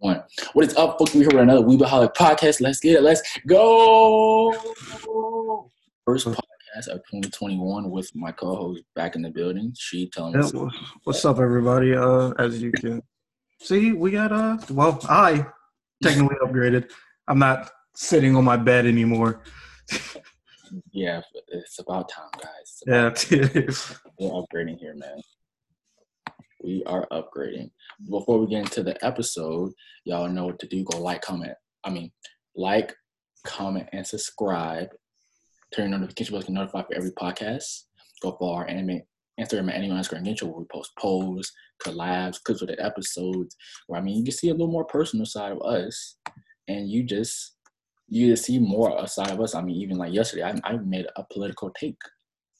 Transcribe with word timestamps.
One. 0.00 0.22
What 0.52 0.66
is 0.66 0.76
up, 0.76 0.98
folks? 0.98 1.14
We 1.14 1.20
here 1.20 1.28
with 1.32 1.40
another 1.42 1.62
Weebaholic 1.62 2.14
podcast. 2.14 2.60
Let's 2.60 2.80
get 2.80 2.96
it. 2.96 3.02
Let's 3.02 3.22
go. 3.46 4.52
First 6.04 6.26
podcast 6.26 6.88
of 6.88 6.98
2021 7.10 7.90
with 7.90 8.10
my 8.14 8.30
co-host 8.32 8.82
back 8.94 9.16
in 9.16 9.22
the 9.22 9.30
building. 9.30 9.72
She 9.76 10.08
telling 10.10 10.34
Yeah, 10.34 10.40
us 10.40 10.52
what's 11.04 11.24
up, 11.24 11.38
everybody? 11.38 11.94
Uh, 11.94 12.30
as 12.38 12.62
you 12.62 12.72
can 12.72 13.02
see, 13.60 13.92
we 13.92 14.10
got 14.10 14.32
uh, 14.32 14.58
well, 14.70 15.00
I 15.08 15.46
technically 16.02 16.36
upgraded. 16.44 16.90
I'm 17.26 17.38
not 17.38 17.70
sitting 17.94 18.36
on 18.36 18.44
my 18.44 18.56
bed 18.56 18.86
anymore. 18.86 19.42
yeah, 20.92 21.22
it's 21.48 21.78
about 21.78 22.08
time, 22.10 22.28
guys. 22.34 22.82
About 22.86 23.30
Yeah, 23.30 23.38
it 23.38 23.56
is. 23.56 23.94
We're 24.20 24.30
upgrading 24.30 24.78
here, 24.78 24.94
man. 24.94 25.20
We 26.66 26.82
are 26.84 27.06
upgrading. 27.12 27.70
Before 28.10 28.40
we 28.40 28.48
get 28.48 28.62
into 28.62 28.82
the 28.82 29.02
episode, 29.06 29.72
y'all 30.04 30.28
know 30.28 30.46
what 30.46 30.58
to 30.58 30.66
do. 30.66 30.82
Go 30.82 30.98
like, 30.98 31.22
comment. 31.22 31.54
I 31.84 31.90
mean, 31.90 32.10
like, 32.56 32.92
comment, 33.44 33.88
and 33.92 34.04
subscribe. 34.04 34.88
Turn 35.72 35.90
your 35.90 36.00
notification 36.00 36.32
bell 36.32 36.40
to 36.40 36.48
get 36.48 36.54
notified 36.54 36.86
for 36.88 36.94
every 36.96 37.12
podcast. 37.12 37.84
Go 38.20 38.32
follow 38.32 38.54
our 38.54 38.68
anime 38.68 39.02
Instagram 39.40 39.68
at 39.68 39.76
anime 39.76 39.92
underscore 39.92 40.18
Ninja 40.18 40.42
where 40.42 40.58
we 40.58 40.64
post 40.64 40.90
polls, 40.98 41.52
collabs, 41.84 42.42
clips 42.42 42.62
of 42.62 42.66
the 42.68 42.84
episodes. 42.84 43.54
Where 43.86 44.00
I 44.00 44.02
mean, 44.02 44.16
you 44.16 44.24
can 44.24 44.32
see 44.32 44.48
a 44.48 44.52
little 44.52 44.66
more 44.66 44.86
personal 44.86 45.24
side 45.24 45.52
of 45.52 45.62
us, 45.62 46.16
and 46.66 46.90
you 46.90 47.04
just 47.04 47.58
you 48.08 48.32
just 48.32 48.44
see 48.44 48.58
more 48.58 48.92
a 48.98 49.06
side 49.06 49.30
of 49.30 49.40
us. 49.40 49.54
I 49.54 49.62
mean, 49.62 49.76
even 49.76 49.98
like 49.98 50.12
yesterday, 50.12 50.42
I, 50.42 50.58
I 50.64 50.78
made 50.78 51.06
a 51.14 51.22
political 51.32 51.70
take 51.78 51.98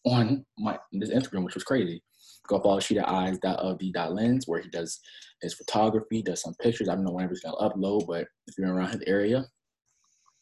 on 0.05 0.47
my 0.59 0.78
this 0.92 1.11
Instagram, 1.11 1.42
which 1.42 1.55
was 1.55 1.64
crazy. 1.64 2.05
Go 2.46 2.60
follow 2.60 2.80
Sheeta 2.80 3.09
Eyes 3.09 3.38
of 3.45 3.78
the 3.78 3.88
uh, 3.88 3.92
dot 3.92 4.14
lens 4.14 4.46
where 4.46 4.60
he 4.60 4.68
does 4.68 5.00
his 5.42 5.55
photography, 5.55 6.23
does 6.23 6.42
some 6.42 6.55
pictures. 6.55 6.88
I 6.88 6.95
don't 6.95 7.05
know 7.05 7.12
whenever 7.12 7.34
he's 7.34 7.42
gonna 7.42 7.56
upload, 7.56 8.06
but 8.06 8.27
if 8.46 8.56
you're 8.59 8.72
around 8.72 8.92
his 8.92 9.02
area 9.06 9.45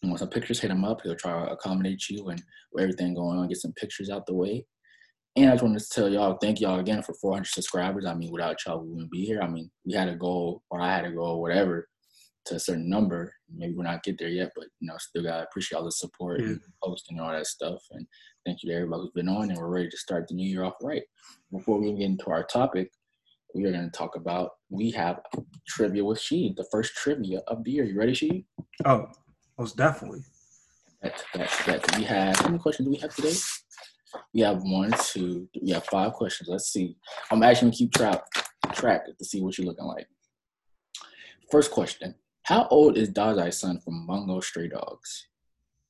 and 0.03 0.11
want 0.11 0.21
some 0.21 0.29
pictures, 0.29 0.61
hit 0.61 0.71
him 0.71 0.85
up. 0.85 1.01
He'll 1.03 1.17
try 1.17 1.33
to 1.33 1.53
accommodate 1.53 2.09
you 2.09 2.29
and 2.29 2.43
with 2.73 2.83
everything 2.83 3.15
going 3.15 3.39
on, 3.39 3.49
get 3.49 3.59
some 3.59 3.73
pictures 3.73 4.11
out 4.11 4.27
the 4.27 4.35
way. 4.35 4.67
And 5.37 5.51
I 5.51 5.55
just 5.55 5.65
wanted 5.65 5.81
to 5.81 5.89
tell 5.89 6.09
y'all, 6.09 6.39
thank 6.41 6.61
y'all 6.61 6.79
again 6.79 7.03
for 7.03 7.15
400 7.15 7.47
subscribers. 7.47 8.07
I 8.07 8.15
mean, 8.15 8.31
without 8.31 8.57
y'all, 8.65 8.81
we 8.81 8.91
wouldn't 8.91 9.11
be 9.11 9.25
here. 9.25 9.41
I 9.43 9.49
mean, 9.49 9.69
we 9.85 9.95
had 9.95 10.09
a 10.09 10.15
goal, 10.15 10.63
or 10.71 10.81
I 10.81 10.95
had 10.95 11.07
a 11.07 11.11
goal, 11.11 11.41
whatever, 11.41 11.89
to 12.47 12.57
a 12.57 12.61
certain 12.61 12.89
number. 12.89 13.35
Maybe 13.55 13.75
we're 13.75 13.85
not 13.85 14.03
get 14.03 14.19
there 14.19 14.29
yet, 14.29 14.53
but 14.55 14.67
you 14.81 14.89
know, 14.89 14.97
still 14.99 15.23
gotta 15.23 15.45
appreciate 15.45 15.79
all 15.79 15.85
the 15.85 15.93
support 15.93 16.41
and 16.41 16.61
posting 16.83 17.19
and 17.19 17.27
all 17.27 17.33
that 17.33 17.47
stuff. 17.47 17.83
And 17.93 18.07
thank 18.45 18.63
you 18.63 18.71
to 18.71 18.77
everybody 18.77 19.03
who's 19.03 19.13
been 19.13 19.29
on, 19.29 19.51
and 19.51 19.59
we're 19.59 19.69
ready 19.69 19.89
to 19.89 19.97
start 19.97 20.29
the 20.29 20.35
new 20.35 20.49
year 20.49 20.65
off 20.65 20.75
right. 20.83 21.03
Before 21.53 21.81
we 21.81 21.93
get 21.93 22.03
into 22.03 22.31
our 22.31 22.45
topic, 22.45 22.91
we 23.55 23.65
are 23.65 23.73
going 23.73 23.89
to 23.89 23.97
talk 23.97 24.17
about 24.17 24.51
we 24.69 24.91
have 24.91 25.21
trivia 25.69 26.05
with 26.05 26.21
She, 26.21 26.53
the 26.57 26.67
first 26.71 26.95
trivia 26.97 27.41
of 27.47 27.63
the 27.65 27.71
year. 27.71 27.85
You 27.85 27.97
ready, 27.97 28.15
She? 28.15 28.47
Oh, 28.85 29.07
most 29.59 29.77
definitely. 29.77 30.25
That, 31.03 31.23
that, 31.35 31.51
that 31.67 31.97
we 31.97 32.05
have. 32.05 32.37
How 32.37 32.49
many 32.49 32.59
questions 32.59 32.87
do 32.87 32.91
we 32.91 32.99
have 32.99 33.15
today? 33.15 33.35
We 34.33 34.41
have 34.41 34.63
one, 34.63 34.93
two, 35.01 35.49
we 35.61 35.71
have 35.71 35.85
five 35.85 36.13
questions. 36.13 36.49
Let's 36.49 36.73
see. 36.73 36.97
I'm 37.31 37.43
actually 37.43 37.69
gonna 37.69 37.77
keep 37.77 37.93
track 37.93 38.23
track 38.73 39.07
to 39.07 39.25
see 39.25 39.41
what 39.41 39.59
you're 39.59 39.67
looking 39.67 39.85
like. 39.85 40.07
First 41.51 41.71
question: 41.71 42.15
How 42.45 42.69
old 42.71 42.99
is 42.99 43.09
Dazai's 43.09 43.59
son 43.59 43.81
from 43.81 44.07
Bungo 44.07 44.41
Stray 44.41 44.69
Dogs? 44.69 45.29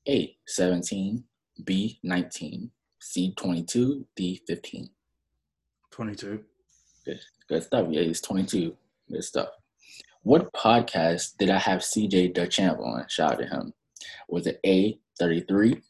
A. 0.09 0.37
17. 0.47 1.25
B. 1.65 1.99
19. 2.05 2.71
C. 3.01 3.35
22. 3.37 4.07
D. 4.15 4.41
15. 4.47 4.89
Twenty-two. 5.91 6.45
Good, 7.05 7.21
good 7.49 7.63
stuff. 7.63 7.87
Yeah, 7.91 8.03
he's 8.03 8.21
22. 8.21 8.77
Good 9.11 9.25
stuff. 9.25 9.49
What 10.23 10.53
podcast 10.53 11.37
did 11.39 11.51
I 11.51 11.59
have 11.59 11.81
CJ 11.81 12.35
Duchamp 12.35 12.81
on? 12.81 13.05
Shout 13.09 13.33
out 13.33 13.39
to 13.39 13.47
him. 13.47 13.73
Was 14.29 14.47
it 14.47 14.61
A, 14.65 14.99
33, 15.19 15.81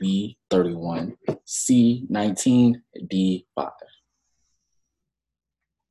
B, 0.00 0.38
31, 0.50 1.16
C, 1.44 2.06
19, 2.08 2.82
D, 3.08 3.46
5? 3.54 3.70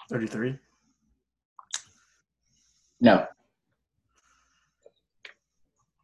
Thirty-three. 0.10 0.58
No, 3.02 3.26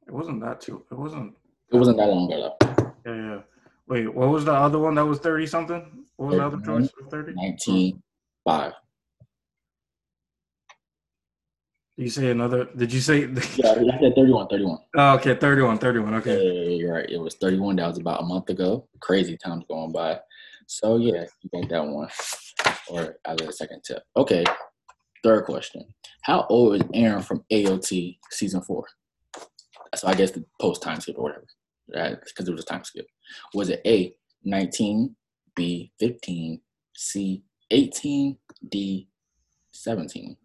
It 0.08 0.14
wasn't 0.14 0.42
that 0.42 0.62
too. 0.62 0.84
It 0.92 0.98
wasn't. 0.98 1.36
it 1.72 1.76
wasn't 1.76 1.98
that 1.98 2.08
long 2.08 2.32
ago. 2.32 2.56
Yeah, 3.06 3.16
yeah. 3.16 3.40
Wait, 3.88 4.14
what 4.14 4.30
was 4.30 4.46
the 4.46 4.54
other 4.54 4.80
one 4.80 4.96
that 4.96 5.06
was 5.06 5.20
thirty 5.20 5.48
something? 5.48 6.06
What 6.18 6.28
was 6.28 6.38
the 6.38 6.46
other 6.46 6.58
31, 6.58 6.82
choice? 6.84 6.92
Thirty. 7.10 7.34
19, 7.36 8.02
5. 8.46 8.74
Did 11.98 12.04
you 12.04 12.10
say 12.10 12.32
another? 12.32 12.66
Did 12.76 12.92
you 12.92 13.00
say? 13.00 13.22
Yeah, 13.56 13.72
I 13.72 14.00
said 14.00 14.16
31, 14.16 14.48
31. 14.48 14.78
oh, 14.98 15.14
okay, 15.16 15.36
31, 15.36 15.78
31. 15.78 16.14
Okay. 16.16 16.36
yeah, 16.36 16.52
yeah, 16.52 16.70
you're 16.78 16.94
right. 16.94 17.10
It 17.10 17.18
was 17.18 17.36
31. 17.36 17.78
That 17.78 17.88
was 17.88 18.00
about 18.00 18.22
a 18.22 18.26
month 18.26 18.50
ago. 18.50 18.88
Crazy 19.00 19.38
times 19.38 19.64
going 19.70 19.92
by. 19.92 20.20
So, 20.68 20.98
yeah, 20.98 21.26
you 21.42 21.62
got 21.62 21.70
that 21.70 21.86
one. 21.86 22.10
Or 22.90 23.18
as 23.26 23.40
a 23.42 23.52
second 23.52 23.84
tip. 23.84 24.04
Okay, 24.18 24.44
third 25.24 25.46
question. 25.46 25.86
How 26.22 26.46
old 26.50 26.76
is 26.76 26.82
Eren 26.82 27.24
from 27.24 27.46
AOT 27.52 28.18
season 28.32 28.62
four? 28.62 28.86
So, 29.98 30.08
I 30.08 30.14
guess 30.14 30.32
the 30.32 30.44
post 30.60 30.82
time 30.82 31.00
skip 31.00 31.18
or 31.18 31.24
whatever. 31.24 31.46
right? 31.96 32.18
Because 32.24 32.48
it 32.48 32.52
was 32.52 32.64
a 32.64 32.66
time 32.66 32.84
skip. 32.84 33.08
Was 33.54 33.70
it 33.70 33.82
A, 33.86 34.16
19, 34.44 35.16
B, 35.56 35.92
15, 36.00 36.62
C, 36.96 37.44
18, 37.72 38.38
D, 38.70 39.08
17? 39.72 40.38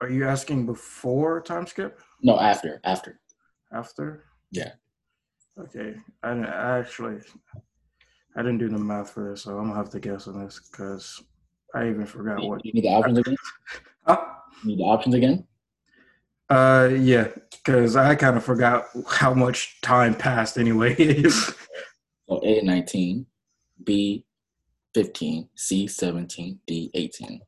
Are 0.00 0.10
you 0.10 0.26
asking 0.26 0.66
before 0.66 1.40
time 1.40 1.66
skip? 1.66 2.00
No, 2.22 2.38
after. 2.38 2.80
After. 2.84 3.20
After? 3.72 4.24
Yeah. 4.50 4.72
Okay. 5.58 5.94
I, 6.22 6.30
I 6.30 6.78
actually 6.78 7.16
I 8.36 8.42
didn't 8.42 8.58
do 8.58 8.68
the 8.68 8.78
math 8.78 9.10
for 9.10 9.30
this, 9.30 9.42
so 9.42 9.56
I'm 9.58 9.68
gonna 9.68 9.74
have 9.76 9.88
to 9.90 10.00
guess 10.00 10.28
on 10.28 10.44
this 10.44 10.60
because 10.70 11.22
I 11.74 11.88
even 11.88 12.04
forgot 12.04 12.42
You 12.42 12.48
what. 12.50 12.64
You 12.64 12.72
need 12.74 12.84
the 12.84 12.88
options 12.90 13.18
again? 13.18 13.36
Huh? 14.06 14.24
You 14.62 14.68
need 14.70 14.78
the 14.80 14.84
options 14.84 15.14
again? 15.14 15.44
Uh, 16.48 16.90
yeah, 16.92 17.28
because 17.50 17.96
I 17.96 18.14
kind 18.14 18.36
of 18.36 18.44
forgot 18.44 18.86
how 19.08 19.34
much 19.34 19.80
time 19.80 20.14
passed 20.14 20.58
anyway. 20.58 20.94
So 21.24 21.54
A 22.44 22.60
nineteen, 22.62 23.26
B 23.82 24.24
fifteen, 24.94 25.48
C 25.56 25.86
seventeen, 25.88 26.60
D 26.66 26.90
eighteen. 26.94 27.40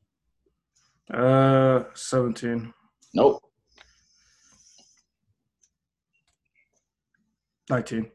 uh, 1.12 1.84
seventeen, 1.94 2.74
Nope. 3.14 3.40
nineteen. 7.70 8.10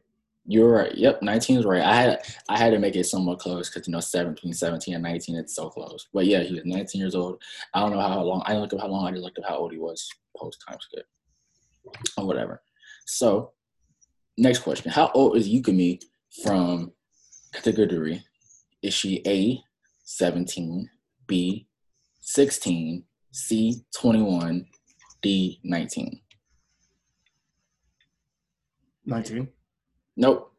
You're 0.46 0.72
right. 0.72 0.94
Yep, 0.94 1.22
nineteen 1.22 1.58
is 1.58 1.66
right. 1.66 1.82
I 1.82 1.96
had 1.96 2.20
I 2.50 2.58
had 2.58 2.72
to 2.72 2.80
make 2.80 2.96
it 2.98 3.06
somewhat 3.06 3.40
close 3.40 3.70
because 3.70 3.88
you 3.88 3.94
know 3.94 4.02
17, 4.02 4.52
17, 4.54 4.94
and 4.94 5.04
nineteen 5.04 5.38
it's 5.38 5.56
so 5.56 5.70
close. 5.70 6.08
But 6.14 6.26
yeah, 6.26 6.42
he 6.42 6.56
was 6.56 6.66
nineteen 6.66 7.00
years 7.00 7.16
old. 7.16 7.42
I 7.74 7.80
don't 7.80 7.92
know 7.92 8.02
how 8.02 8.22
long. 8.22 8.44
I 8.46 8.50
didn't 8.50 8.64
look 8.64 8.74
up 8.74 8.82
how 8.82 8.88
long. 8.88 9.08
I 9.08 9.12
just 9.12 9.24
looked 9.24 9.40
up 9.40 9.46
how 9.48 9.56
old 9.58 9.72
he 9.72 9.78
was 9.78 10.10
post 10.38 10.62
time 10.68 10.78
skip 10.82 11.06
or 12.18 12.26
whatever. 12.26 12.62
So 13.06 13.54
next 14.38 14.60
question: 14.60 14.92
How 14.92 15.12
old 15.14 15.38
is 15.38 15.48
Yukimi 15.48 16.02
from 16.44 16.92
Kakegurui? 17.54 18.22
Is 18.82 18.94
she 18.94 19.22
A 19.26 19.64
seventeen, 20.04 20.90
B 21.26 21.68
sixteen, 22.20 23.06
C 23.32 23.82
twenty 23.96 24.22
one, 24.22 24.66
D 25.22 25.62
nineteen? 25.64 26.20
19. 29.06 29.50
Nope. 30.16 30.52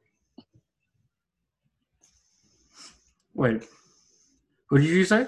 Wait, 3.35 3.63
what 4.69 4.81
did 4.81 4.89
you 4.89 5.05
say? 5.05 5.27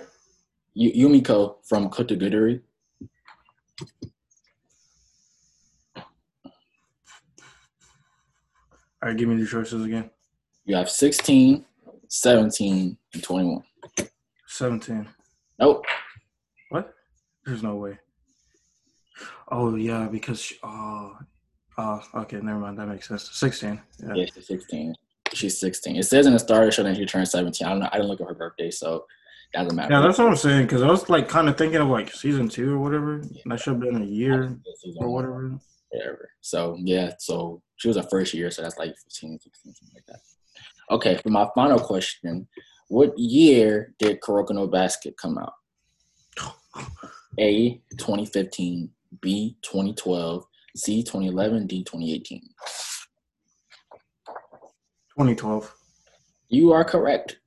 Yu- 0.75 1.09
Yumeko 1.09 1.57
from 1.65 1.91
Kakegurui. 1.91 2.61
All 9.03 9.11
right, 9.11 9.17
give 9.17 9.29
me 9.29 9.37
the 9.37 9.47
choices 9.47 9.85
again. 9.85 10.11
You 10.65 10.77
have 10.77 10.89
16, 10.91 11.65
17, 12.09 12.97
and 13.15 13.23
21. 13.23 13.63
17. 14.47 15.09
Nope. 15.59 15.85
What? 16.71 16.95
There's 17.45 17.63
no 17.63 17.77
way. 17.77 17.99
Oh 19.51 19.77
yeah, 19.77 20.09
because 20.11 20.41
she, 20.41 20.57
oh, 20.63 21.17
oh, 21.79 22.03
okay, 22.15 22.41
never 22.41 22.59
mind. 22.59 22.79
That 22.79 22.89
makes 22.89 23.09
sense. 23.09 23.31
16. 23.33 23.81
Yeah. 24.01 24.15
Yeah, 24.15 24.27
she's 24.35 24.47
16. 24.47 24.95
She's 25.33 25.59
16. 25.61 25.97
It 25.97 26.05
says 26.05 26.27
in 26.27 26.33
the 26.33 26.39
starter 26.39 26.71
show 26.71 26.83
that 26.83 26.97
she 26.97 27.07
turned 27.07 27.29
17. 27.29 27.67
I 27.67 27.71
don't 27.71 27.81
know. 27.81 27.89
I 27.93 27.97
didn't 27.97 28.09
look 28.09 28.21
at 28.21 28.29
her 28.29 28.35
birthday, 28.35 28.71
so 28.71 29.07
doesn't 29.53 29.77
matter. 29.77 29.93
Yeah, 29.93 30.01
that's 30.01 30.19
what 30.19 30.29
I'm 30.29 30.37
saying. 30.37 30.67
Because 30.67 30.83
I 30.83 30.89
was 30.89 31.09
like 31.09 31.29
kind 31.29 31.49
of 31.49 31.57
thinking 31.57 31.81
of 31.81 31.89
like 31.89 32.13
season 32.13 32.49
two 32.49 32.75
or 32.75 32.79
whatever. 32.79 33.15
And 33.15 33.41
that 33.47 33.61
should 33.61 33.75
have 33.75 33.81
been 33.81 34.03
a 34.03 34.05
year 34.05 34.57
or 34.99 35.09
whatever. 35.09 35.59
Whatever. 35.91 36.31
So 36.41 36.77
yeah, 36.81 37.13
so 37.19 37.63
she 37.77 37.89
was 37.89 37.97
a 37.97 38.03
first 38.05 38.35
year, 38.35 38.51
so 38.51 38.63
that's 38.63 38.79
like 38.79 38.95
15, 39.05 39.39
16, 39.41 39.75
something 39.75 39.95
like 39.95 40.07
that. 40.07 40.21
Okay, 40.91 41.17
for 41.23 41.31
my 41.31 41.49
final 41.55 41.79
question, 41.79 42.47
what 42.89 43.17
year 43.19 43.95
did 43.99 44.21
Kuroko 44.21 44.51
no 44.51 44.67
Basket 44.67 45.17
come 45.17 45.39
out? 45.39 45.55
A 47.39 47.81
2015, 47.99 48.91
B 49.21 49.57
2012, 49.63 50.45
C 50.77 51.03
2011, 51.03 51.67
D 51.67 51.83
2018. 51.85 52.41
2012. 55.19 55.75
You 56.49 56.73
are 56.73 56.85
correct. 56.85 57.39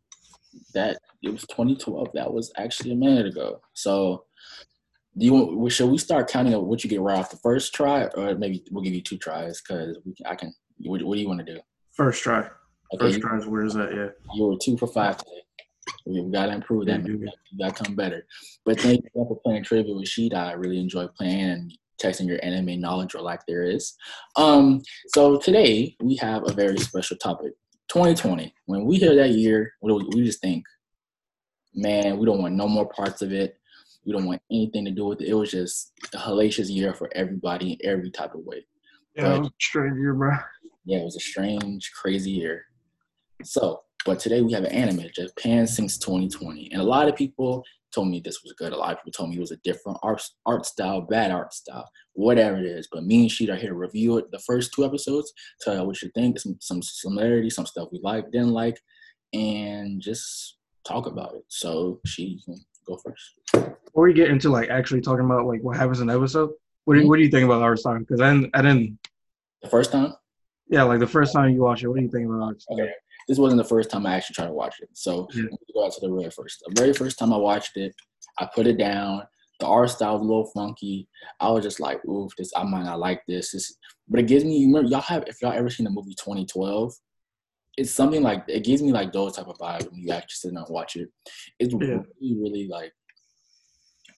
That 0.73 0.97
it 1.21 1.29
was 1.29 1.43
2012. 1.43 2.09
That 2.13 2.33
was 2.33 2.51
actually 2.57 2.91
a 2.91 2.95
minute 2.95 3.27
ago. 3.27 3.61
So, 3.73 4.25
do 5.17 5.25
you 5.25 5.33
want? 5.33 5.71
Should 5.71 5.89
we 5.89 5.97
start 5.97 6.29
counting 6.29 6.55
up 6.55 6.63
what 6.63 6.83
you 6.83 6.89
get 6.89 7.01
right 7.01 7.17
off 7.17 7.29
the 7.29 7.37
first 7.37 7.73
try, 7.73 8.05
or 8.15 8.35
maybe 8.35 8.63
we'll 8.71 8.83
give 8.83 8.93
you 8.93 9.01
two 9.01 9.17
tries 9.17 9.61
because 9.61 9.97
I 10.25 10.35
can. 10.35 10.53
What, 10.79 11.03
what, 11.03 11.15
do 11.15 11.21
you 11.21 11.27
want 11.27 11.45
to 11.45 11.53
do? 11.53 11.59
First 11.91 12.23
try. 12.23 12.47
Okay, 12.93 13.11
First 13.11 13.21
try 13.21 13.37
is 13.37 13.45
where 13.45 13.65
is 13.65 13.73
that? 13.73 13.93
Yeah. 13.93 14.09
You 14.33 14.45
were 14.45 14.57
two 14.61 14.77
for 14.77 14.87
five 14.87 15.17
today. 15.17 15.43
We've 16.05 16.31
got 16.31 16.47
to 16.47 16.53
improve 16.53 16.85
that. 16.87 17.05
You 17.05 17.29
got 17.59 17.75
to 17.75 17.83
come 17.83 17.95
better. 17.95 18.25
But 18.65 18.79
thank 18.79 19.03
you 19.03 19.09
for 19.13 19.39
playing 19.43 19.63
trivia 19.63 19.93
with 19.93 20.07
Sheeta. 20.07 20.37
I 20.37 20.53
really 20.53 20.79
enjoy 20.79 21.07
playing 21.07 21.41
and 21.41 21.73
testing 21.99 22.27
your 22.27 22.43
anime 22.43 22.79
knowledge 22.79 23.13
or 23.13 23.21
lack 23.21 23.45
there 23.45 23.63
is. 23.63 23.95
Um, 24.35 24.81
so 25.09 25.37
today 25.37 25.95
we 26.01 26.15
have 26.17 26.49
a 26.49 26.53
very 26.53 26.77
special 26.77 27.17
topic. 27.17 27.53
2020. 27.89 28.53
When 28.65 28.85
we 28.85 28.97
hear 28.97 29.15
that 29.15 29.31
year, 29.31 29.73
we 29.81 30.23
just 30.23 30.41
think, 30.41 30.63
man, 31.73 32.17
we 32.17 32.25
don't 32.25 32.41
want 32.41 32.55
no 32.55 32.67
more 32.67 32.87
parts 32.87 33.21
of 33.21 33.33
it. 33.33 33.57
We 34.05 34.13
don't 34.13 34.25
want 34.25 34.41
anything 34.51 34.85
to 34.85 34.91
do 34.91 35.05
with 35.05 35.21
it. 35.21 35.27
It 35.27 35.33
was 35.33 35.51
just 35.51 35.91
a 36.13 36.17
hellacious 36.17 36.69
year 36.69 36.93
for 36.93 37.09
everybody 37.13 37.73
in 37.73 37.89
every 37.89 38.11
type 38.11 38.33
of 38.33 38.41
way. 38.43 38.65
Yeah, 39.15 39.39
but, 39.39 39.51
strange 39.59 39.97
year, 39.97 40.13
bro. 40.13 40.37
Yeah, 40.85 40.99
it 40.99 41.03
was 41.03 41.17
a 41.17 41.19
strange, 41.19 41.91
crazy 41.99 42.31
year. 42.31 42.63
So, 43.43 43.81
but 44.05 44.19
today 44.19 44.41
we 44.41 44.53
have 44.53 44.63
an 44.63 44.71
anime, 44.71 45.05
Japan 45.13 45.67
Sinks 45.67 45.97
2020. 45.97 46.71
And 46.71 46.81
a 46.81 46.85
lot 46.85 47.07
of 47.07 47.15
people 47.15 47.63
told 47.93 48.09
me 48.09 48.19
this 48.19 48.43
was 48.43 48.53
good. 48.53 48.73
A 48.73 48.77
lot 48.77 48.91
of 48.91 48.97
people 48.99 49.11
told 49.11 49.29
me 49.29 49.37
it 49.37 49.41
was 49.41 49.51
a 49.51 49.57
different 49.57 49.97
art, 50.03 50.21
art 50.45 50.65
style, 50.65 51.01
bad 51.01 51.31
art 51.31 51.53
style, 51.53 51.89
whatever 52.13 52.57
it 52.57 52.65
is. 52.65 52.87
But 52.91 53.05
me 53.05 53.21
and 53.21 53.31
Sheet 53.31 53.49
are 53.49 53.55
here 53.55 53.69
to 53.69 53.75
review 53.75 54.17
it, 54.17 54.31
the 54.31 54.39
first 54.39 54.73
two 54.73 54.85
episodes, 54.85 55.33
tell 55.61 55.75
you 55.75 55.83
what 55.83 56.01
you 56.01 56.09
think, 56.15 56.39
some, 56.39 56.57
some 56.59 56.81
similarities, 56.81 57.55
some 57.55 57.65
stuff 57.65 57.89
we 57.91 57.99
like, 58.03 58.31
didn't 58.31 58.51
like, 58.51 58.79
and 59.33 60.01
just 60.01 60.57
talk 60.85 61.05
about 61.05 61.35
it. 61.35 61.43
So 61.47 61.99
she 62.05 62.39
can 62.45 62.55
go 62.87 62.97
first. 62.97 63.73
Before 63.85 64.03
we 64.03 64.13
get 64.13 64.29
into 64.29 64.49
like 64.49 64.69
actually 64.69 65.01
talking 65.01 65.25
about 65.25 65.45
like 65.45 65.61
what 65.61 65.77
happens 65.77 65.99
in 65.99 66.07
the 66.07 66.15
episode, 66.15 66.51
what 66.85 66.93
do 66.93 66.99
you, 66.99 67.03
mm-hmm. 67.03 67.09
what 67.09 67.17
do 67.17 67.23
you 67.23 67.29
think 67.29 67.45
about 67.45 67.61
art 67.61 67.79
style? 67.79 67.99
Because 67.99 68.21
I 68.21 68.33
didn't, 68.33 68.49
I 68.53 68.61
didn't. 68.61 68.99
The 69.61 69.69
first 69.69 69.91
time. 69.91 70.13
Yeah, 70.69 70.83
like 70.83 70.99
the 70.99 71.07
first 71.07 71.33
time 71.33 71.49
you 71.49 71.61
watch 71.61 71.83
it, 71.83 71.87
what 71.87 71.97
do 71.97 72.03
you 72.03 72.09
think 72.09 72.27
about 72.27 72.43
art 72.43 72.61
style? 72.61 72.79
Okay 72.79 72.91
this 73.29 73.37
wasn't 73.37 73.61
the 73.61 73.67
first 73.67 73.91
time 73.91 74.07
I 74.07 74.15
actually 74.15 74.33
tried 74.33 74.47
to 74.47 74.53
watch 74.53 74.79
it. 74.81 74.89
So 74.93 75.27
yeah. 75.35 75.43
go 75.73 75.85
out 75.85 75.93
to 75.93 76.01
the 76.01 76.09
very 76.13 76.31
first. 76.31 76.63
The 76.67 76.81
very 76.81 76.93
first 76.93 77.19
time 77.19 77.31
I 77.31 77.37
watched 77.37 77.77
it, 77.77 77.93
I 78.39 78.49
put 78.53 78.65
it 78.65 78.79
down. 78.79 79.21
The 79.59 79.67
art 79.67 79.91
style 79.91 80.13
was 80.13 80.21
a 80.21 80.25
little 80.25 80.49
funky. 80.51 81.07
I 81.39 81.51
was 81.51 81.63
just 81.63 81.79
like, 81.79 82.03
oof, 82.05 82.31
this 82.37 82.51
I 82.57 82.63
might 82.63 82.85
not 82.85 82.99
like 82.99 83.21
this. 83.27 83.51
this 83.51 83.77
but 84.07 84.19
it 84.19 84.25
gives 84.25 84.43
me 84.43 84.65
remember 84.65 84.89
y'all 84.89 85.01
have 85.01 85.25
if 85.27 85.43
y'all 85.43 85.53
ever 85.53 85.69
seen 85.69 85.83
the 85.83 85.91
movie 85.91 86.15
2012, 86.15 86.91
it's 87.77 87.91
something 87.91 88.23
like 88.23 88.43
it 88.47 88.63
gives 88.63 88.81
me 88.81 88.91
like 88.91 89.13
those 89.13 89.35
type 89.35 89.47
of 89.47 89.59
vibes 89.59 89.91
when 89.91 90.01
you 90.01 90.11
actually 90.11 90.49
sit 90.49 90.53
down 90.55 90.63
and 90.65 90.73
watch 90.73 90.95
it. 90.95 91.09
It's 91.59 91.73
yeah. 91.73 91.79
really, 91.79 92.41
really 92.41 92.67
like 92.67 92.91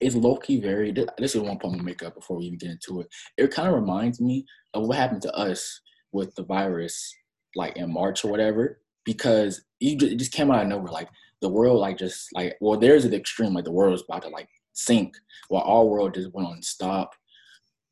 it's 0.00 0.14
low 0.14 0.36
key 0.36 0.58
very. 0.58 0.90
This 1.18 1.34
is 1.34 1.42
one 1.42 1.58
point 1.58 1.76
we 1.76 1.82
make 1.82 2.02
up 2.02 2.14
before 2.14 2.38
we 2.38 2.46
even 2.46 2.58
get 2.58 2.70
into 2.70 3.02
it. 3.02 3.08
It 3.36 3.50
kind 3.50 3.68
of 3.68 3.74
reminds 3.74 4.22
me 4.22 4.46
of 4.72 4.86
what 4.86 4.96
happened 4.96 5.22
to 5.22 5.34
us 5.34 5.82
with 6.12 6.34
the 6.34 6.44
virus, 6.44 7.14
like 7.54 7.76
in 7.76 7.92
March 7.92 8.24
or 8.24 8.30
whatever 8.30 8.78
because 9.04 9.62
it 9.80 10.16
just 10.16 10.32
came 10.32 10.50
out 10.50 10.62
of 10.62 10.68
nowhere. 10.68 10.92
Like 10.92 11.08
the 11.40 11.48
world, 11.48 11.80
like 11.80 11.98
just 11.98 12.28
like 12.34 12.56
well, 12.60 12.78
there's 12.78 13.04
an 13.04 13.14
extreme. 13.14 13.54
Like 13.54 13.64
the 13.64 13.72
world 13.72 13.92
was 13.92 14.04
about 14.08 14.22
to 14.22 14.28
like 14.28 14.48
sink, 14.72 15.14
while 15.48 15.62
our 15.62 15.84
world 15.84 16.14
just 16.14 16.32
went 16.32 16.48
on 16.48 16.62
stop. 16.62 17.14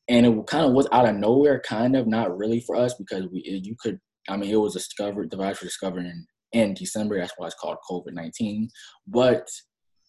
And 0.09 0.27
it 0.27 0.47
kind 0.47 0.67
of 0.67 0.73
was 0.73 0.89
out 0.91 1.09
of 1.09 1.17
nowhere, 1.17 1.61
kind 1.61 1.95
of 1.95 2.07
not 2.07 2.37
really 2.37 2.61
for 2.61 2.77
us 2.77 2.95
because 2.95 3.27
we 3.29 3.43
you 3.45 3.77
could. 3.79 3.99
I 4.29 4.37
mean, 4.37 4.51
it 4.51 4.57
was 4.57 4.75
discovered. 4.75 5.31
The 5.31 5.37
virus 5.37 5.61
was 5.61 5.71
discovered 5.71 6.07
in 6.07 6.27
in 6.53 6.75
December. 6.75 7.19
That's 7.19 7.33
why 7.37 7.47
it's 7.47 7.55
called 7.55 7.79
COVID 7.89 8.12
nineteen. 8.12 8.69
But 9.07 9.49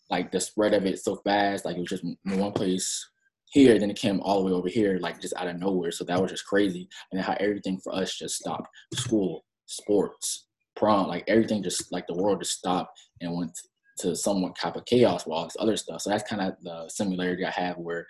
like 0.09 0.31
the 0.31 0.39
spread 0.39 0.73
of 0.73 0.85
it 0.85 0.99
so 0.99 1.15
fast, 1.23 1.65
like 1.65 1.77
it 1.77 1.79
was 1.79 1.89
just 1.89 2.03
in 2.03 2.17
one 2.25 2.51
place 2.51 3.09
here, 3.51 3.77
then 3.77 3.89
it 3.89 3.97
came 3.97 4.19
all 4.21 4.39
the 4.39 4.45
way 4.45 4.51
over 4.51 4.69
here, 4.69 4.97
like 5.01 5.21
just 5.21 5.33
out 5.37 5.47
of 5.47 5.57
nowhere. 5.57 5.91
So 5.91 6.03
that 6.05 6.21
was 6.21 6.31
just 6.31 6.45
crazy. 6.45 6.87
And 7.11 7.21
how 7.21 7.35
everything 7.39 7.79
for 7.83 7.93
us 7.93 8.17
just 8.17 8.35
stopped. 8.35 8.67
School, 8.93 9.43
sports, 9.65 10.47
prom, 10.81 11.07
like 11.07 11.23
everything 11.27 11.61
just 11.61 11.91
like 11.91 12.07
the 12.07 12.15
world 12.15 12.39
just 12.41 12.57
stopped 12.57 12.99
and 13.21 13.37
went 13.37 13.51
to 13.99 14.15
somewhat 14.15 14.57
type 14.57 14.75
of 14.75 14.85
chaos 14.85 15.27
while 15.27 15.43
this 15.43 15.55
other 15.59 15.77
stuff. 15.77 16.01
So 16.01 16.09
that's 16.09 16.27
kind 16.27 16.41
of 16.41 16.55
the 16.63 16.89
similarity 16.89 17.45
I 17.45 17.51
have 17.51 17.77
where 17.77 18.07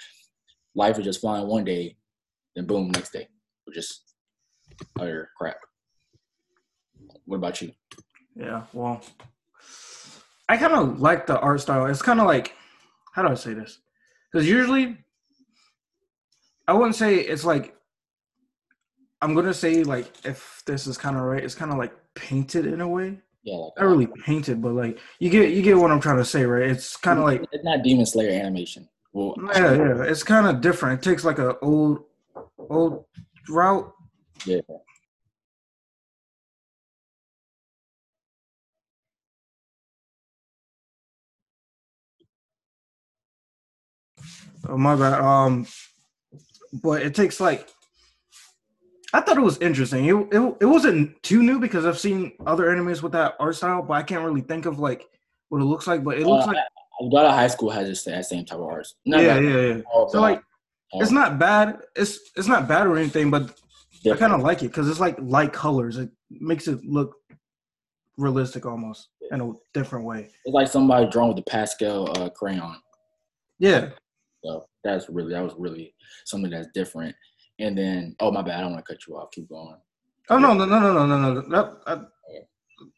life 0.74 0.98
is 0.98 1.04
just 1.04 1.20
flying 1.20 1.48
one 1.48 1.66
day, 1.66 1.98
then 2.56 2.66
boom, 2.66 2.90
next 2.92 3.12
day, 3.12 3.28
just 3.74 4.14
utter 4.98 5.30
crap. 5.38 5.58
What 7.26 7.38
about 7.38 7.62
you? 7.62 7.74
Yeah, 8.38 8.64
well, 8.72 9.02
I 10.48 10.56
kind 10.56 10.74
of 10.74 11.02
like 11.02 11.28
the 11.28 11.40
art 11.42 11.60
style. 11.60 11.86
It's 11.88 12.02
kind 12.02 12.22
of 12.22 12.26
like, 12.26 12.56
how 13.14 13.22
do 13.24 13.28
I 13.28 13.36
say 13.36 13.54
this? 13.54 13.82
Because 14.32 14.48
usually, 14.48 14.98
I 16.68 16.74
wouldn't 16.74 16.96
say 16.96 17.18
it's 17.18 17.44
like. 17.44 17.76
I'm 19.22 19.36
gonna 19.36 19.54
say 19.54 19.84
like 19.84 20.12
if 20.26 20.64
this 20.66 20.88
is 20.88 20.98
kind 20.98 21.16
of 21.16 21.24
right, 21.24 21.44
it's 21.44 21.56
kind 21.56 21.72
of 21.72 21.78
like 21.78 21.94
painted 22.16 22.66
in 22.66 22.82
a 22.82 22.88
way. 22.88 23.20
Yeah, 23.44 23.56
like 23.56 23.74
not 23.78 23.86
really 23.86 24.08
painted, 24.26 24.62
but 24.62 24.74
like 24.74 25.00
you 25.20 25.30
get 25.30 25.52
you 25.52 25.62
get 25.62 25.78
what 25.78 25.92
I'm 25.92 26.02
trying 26.02 26.18
to 26.18 26.26
say, 26.26 26.44
right? 26.46 26.70
It's 26.70 26.98
kind 26.98 27.20
of 27.20 27.26
like 27.26 27.44
it's 27.52 27.64
not 27.64 27.84
Demon 27.84 28.06
Slayer 28.06 28.32
animation. 28.32 28.88
Well, 29.14 29.36
yeah, 29.54 29.74
yeah, 29.74 30.04
it's 30.04 30.24
kind 30.24 30.48
of 30.48 30.62
different. 30.62 31.00
It 31.00 31.10
takes 31.10 31.24
like 31.24 31.40
a 31.40 31.58
old 31.60 32.04
old 32.58 33.06
route. 33.50 33.94
Yeah. 34.46 34.62
Oh 44.68 44.78
my 44.78 44.96
bad. 44.96 45.20
Um, 45.20 45.68
but 46.82 47.02
it 47.02 47.14
takes 47.16 47.40
like 47.40 47.68
I 49.14 49.22
thought 49.22 49.38
it 49.38 49.42
was 49.42 49.58
interesting. 49.60 50.06
It, 50.06 50.16
it 50.32 50.58
it 50.62 50.66
wasn't 50.66 51.22
too 51.24 51.44
new 51.44 51.60
because 51.60 51.86
I've 51.86 52.00
seen 52.00 52.34
other 52.46 52.66
animes 52.66 53.02
with 53.02 53.12
that 53.14 53.36
art 53.40 53.56
style, 53.56 53.82
but 53.82 53.94
I 53.94 54.04
can't 54.04 54.24
really 54.24 54.42
think 54.42 54.66
of 54.66 54.80
like 54.80 55.08
what 55.50 55.62
it 55.62 55.66
looks 55.66 55.88
like. 55.88 56.04
But 56.04 56.18
it 56.18 56.26
looks 56.26 56.46
uh, 56.46 56.54
like 56.54 56.58
a 57.00 57.04
lot 57.04 57.26
of 57.26 57.34
high 57.34 57.48
school 57.48 57.70
has 57.70 57.88
just 57.88 58.06
that 58.06 58.26
same 58.26 58.46
type 58.46 58.60
of 58.60 58.66
art. 58.66 58.88
Not 59.06 59.24
yeah, 59.24 59.40
yeah, 59.40 59.60
yeah. 59.60 59.82
So 60.10 60.22
like, 60.22 60.42
it's 60.94 61.12
not 61.12 61.40
bad. 61.40 61.80
It's 61.96 62.20
it's 62.36 62.48
not 62.48 62.68
bad 62.68 62.88
or 62.88 62.98
anything, 62.98 63.30
but 63.30 63.56
Different. 64.04 64.22
I 64.22 64.28
kind 64.28 64.34
of 64.34 64.46
like 64.46 64.64
it 64.64 64.70
because 64.70 64.90
it's 64.90 65.00
like 65.00 65.16
light 65.22 65.54
colors. 65.54 65.98
It 65.98 66.10
makes 66.32 66.68
it 66.68 66.84
look 66.84 67.18
realistic 68.18 68.66
almost 68.66 69.10
in 69.32 69.42
a 69.42 69.54
different 69.74 70.06
way. 70.06 70.30
It's 70.46 70.54
like 70.54 70.68
somebody 70.68 71.08
drawn 71.10 71.30
with 71.30 71.38
a 71.38 71.44
pastel 71.44 72.10
uh, 72.18 72.30
crayon. 72.30 72.78
Yeah. 73.60 73.90
So 74.44 74.66
that's 74.84 75.08
really 75.08 75.34
that 75.34 75.44
was 75.44 75.54
really 75.56 75.94
something 76.26 76.50
that's 76.50 76.68
different. 76.74 77.16
And 77.60 77.78
then, 77.78 78.16
oh 78.20 78.32
my 78.32 78.42
bad, 78.42 78.58
I 78.58 78.62
don't 78.62 78.72
want 78.72 78.86
to 78.86 78.94
cut 78.94 79.08
you 79.08 79.16
off. 79.16 79.32
Keep 79.32 79.50
going. 79.50 79.78
Oh 80.30 80.38
no, 80.38 80.54
no, 80.54 80.66
no, 80.66 80.80
no, 80.80 81.06
no, 81.06 81.06
no, 81.06 81.34
no. 81.34 81.50
That, 81.50 81.86
that, 81.86 82.12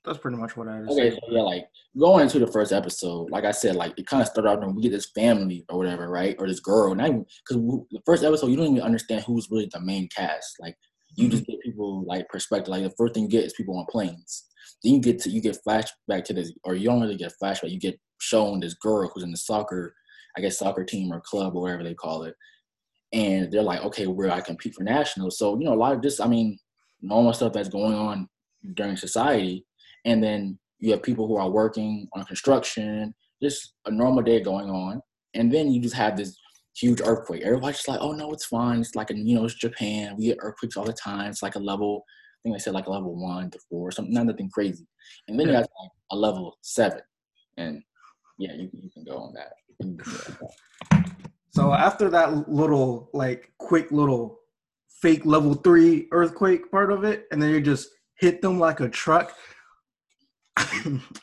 that's 0.06 0.18
pretty 0.18 0.38
much 0.38 0.56
what 0.56 0.68
I 0.68 0.82
was. 0.82 0.90
Okay, 0.90 1.12
so 1.12 1.20
yeah, 1.30 1.42
like 1.42 1.66
going 1.98 2.24
into 2.24 2.40
the 2.40 2.48
first 2.48 2.72
episode, 2.72 3.30
like 3.32 3.46
I 3.46 3.52
said, 3.52 3.76
like 3.76 3.94
it 3.98 4.08
kind 4.08 4.22
of 4.22 4.28
started 4.28 4.50
out 4.50 4.60
when 4.62 4.76
we 4.76 4.82
get 4.82 4.92
this 4.92 5.12
family 5.16 5.66
or 5.70 5.78
whatever, 5.78 6.10
right? 6.10 6.36
Or 6.40 6.48
this 6.48 6.60
girl, 6.60 6.94
not 6.96 7.08
even 7.08 7.26
because 7.48 7.86
the 7.92 8.02
first 8.06 8.24
episode 8.24 8.48
you 8.48 8.58
don't 8.58 8.68
even 8.68 8.82
understand 8.82 9.24
who's 9.24 9.50
really 9.50 9.70
the 9.72 9.82
main 9.82 10.10
cast. 10.16 10.58
Like 10.60 10.76
you 11.16 11.30
just 11.30 11.44
mm-hmm. 11.44 11.54
get 11.54 11.62
people 11.64 12.06
like 12.06 12.28
perspective. 12.30 12.70
Like 12.70 12.84
the 12.84 12.94
first 12.98 13.14
thing 13.14 13.24
you 13.24 13.30
get 13.30 13.46
is 13.46 13.54
people 13.54 13.78
on 13.78 13.86
planes. 13.90 14.46
Then 14.84 14.96
you 14.96 15.02
get 15.02 15.20
to 15.20 15.30
you 15.30 15.42
get 15.42 15.58
flashback 15.66 16.24
to 16.26 16.34
this, 16.34 16.52
or 16.64 16.76
you 16.76 16.88
don't 16.88 17.02
really 17.02 17.18
get 17.18 17.34
flashback. 17.42 17.72
You 17.72 17.80
get 17.80 18.00
shown 18.20 18.60
this 18.60 18.74
girl 18.76 19.10
who's 19.14 19.24
in 19.24 19.32
the 19.32 19.38
soccer, 19.38 19.96
I 20.38 20.42
guess 20.42 20.60
soccer 20.60 20.84
team 20.84 21.12
or 21.12 21.22
club 21.22 21.56
or 21.56 21.62
whatever 21.62 21.84
they 21.84 21.94
call 21.94 22.24
it, 22.24 22.36
and 23.13 23.51
they're 23.51 23.62
like, 23.62 23.82
okay, 23.84 24.08
where 24.08 24.32
I 24.32 24.41
compete 24.41 24.75
for 24.75 24.84
nationals. 24.84 25.38
So 25.38 25.58
you 25.58 25.65
know, 25.65 25.74
a 25.74 25.75
lot 25.75 25.93
of 25.93 26.01
this, 26.01 26.20
I 26.20 26.27
mean, 26.27 26.58
normal 27.01 27.34
stuff 27.34 27.53
that's 27.53 27.70
going 27.70 27.93
on 27.93 28.27
during 28.74 28.98
society, 28.98 29.65
and 30.05 30.24
then 30.24 30.60
you 30.79 30.91
have 30.91 31.03
people 31.03 31.27
who 31.27 31.38
are 31.38 31.50
working 31.50 32.08
on 32.13 32.25
construction, 32.25 33.13
just 33.41 33.74
a 33.86 33.91
normal 33.91 34.24
day 34.24 34.41
going 34.41 34.70
on, 34.70 35.01
and 35.34 35.53
then 35.53 35.72
you 35.72 35.82
just 35.82 35.96
have 35.96 36.17
this 36.17 36.38
huge 36.75 37.01
earthquake. 37.01 37.43
Everybody's 37.43 37.77
just 37.77 37.88
like, 37.88 38.01
oh 38.01 38.12
no, 38.13 38.32
it's 38.34 38.46
fine. 38.46 38.79
It's 38.82 38.96
like 38.96 39.12
a, 39.12 39.17
you 39.17 39.36
know, 39.36 39.46
it's 39.46 39.53
Japan. 39.53 40.15
We 40.17 40.25
get 40.25 40.39
earthquakes 40.41 40.75
all 40.75 40.86
the 40.86 40.93
time. 40.93 41.29
It's 41.29 41.43
like 41.43 41.55
a 41.55 41.60
level, 41.60 42.03
I 42.08 42.38
think 42.43 42.55
they 42.55 42.60
said 42.60 42.74
like 42.74 42.88
a 42.88 42.91
level 42.91 43.15
one 43.15 43.51
to 43.51 43.60
four, 43.70 43.91
something, 43.91 44.13
not 44.13 44.25
nothing 44.25 44.50
crazy. 44.50 44.88
And 45.27 45.39
then 45.39 45.48
you 45.48 45.53
have 45.53 45.67
like 45.82 45.91
a 46.12 46.15
level 46.15 46.58
seven, 46.62 47.01
and 47.58 47.84
yeah, 48.39 48.53
you, 48.53 48.70
you 48.74 48.89
can 48.89 49.03
go 49.03 49.17
on 49.17 49.34
that. 49.36 49.53
So 51.54 51.72
after 51.72 52.10
that 52.10 52.50
little 52.50 53.12
like 53.14 53.54
quick 53.60 53.92
little 53.92 54.40
fake 54.90 55.24
level 55.24 55.54
three 55.54 56.08
earthquake 56.12 56.72
part 56.72 56.92
of 56.92 57.04
it, 57.04 57.28
and 57.32 57.40
then 57.40 57.52
you 57.52 57.62
just 57.62 57.90
hit 58.16 58.42
them 58.42 58.60
like 58.60 58.80
a 58.80 58.90
truck. 58.90 59.36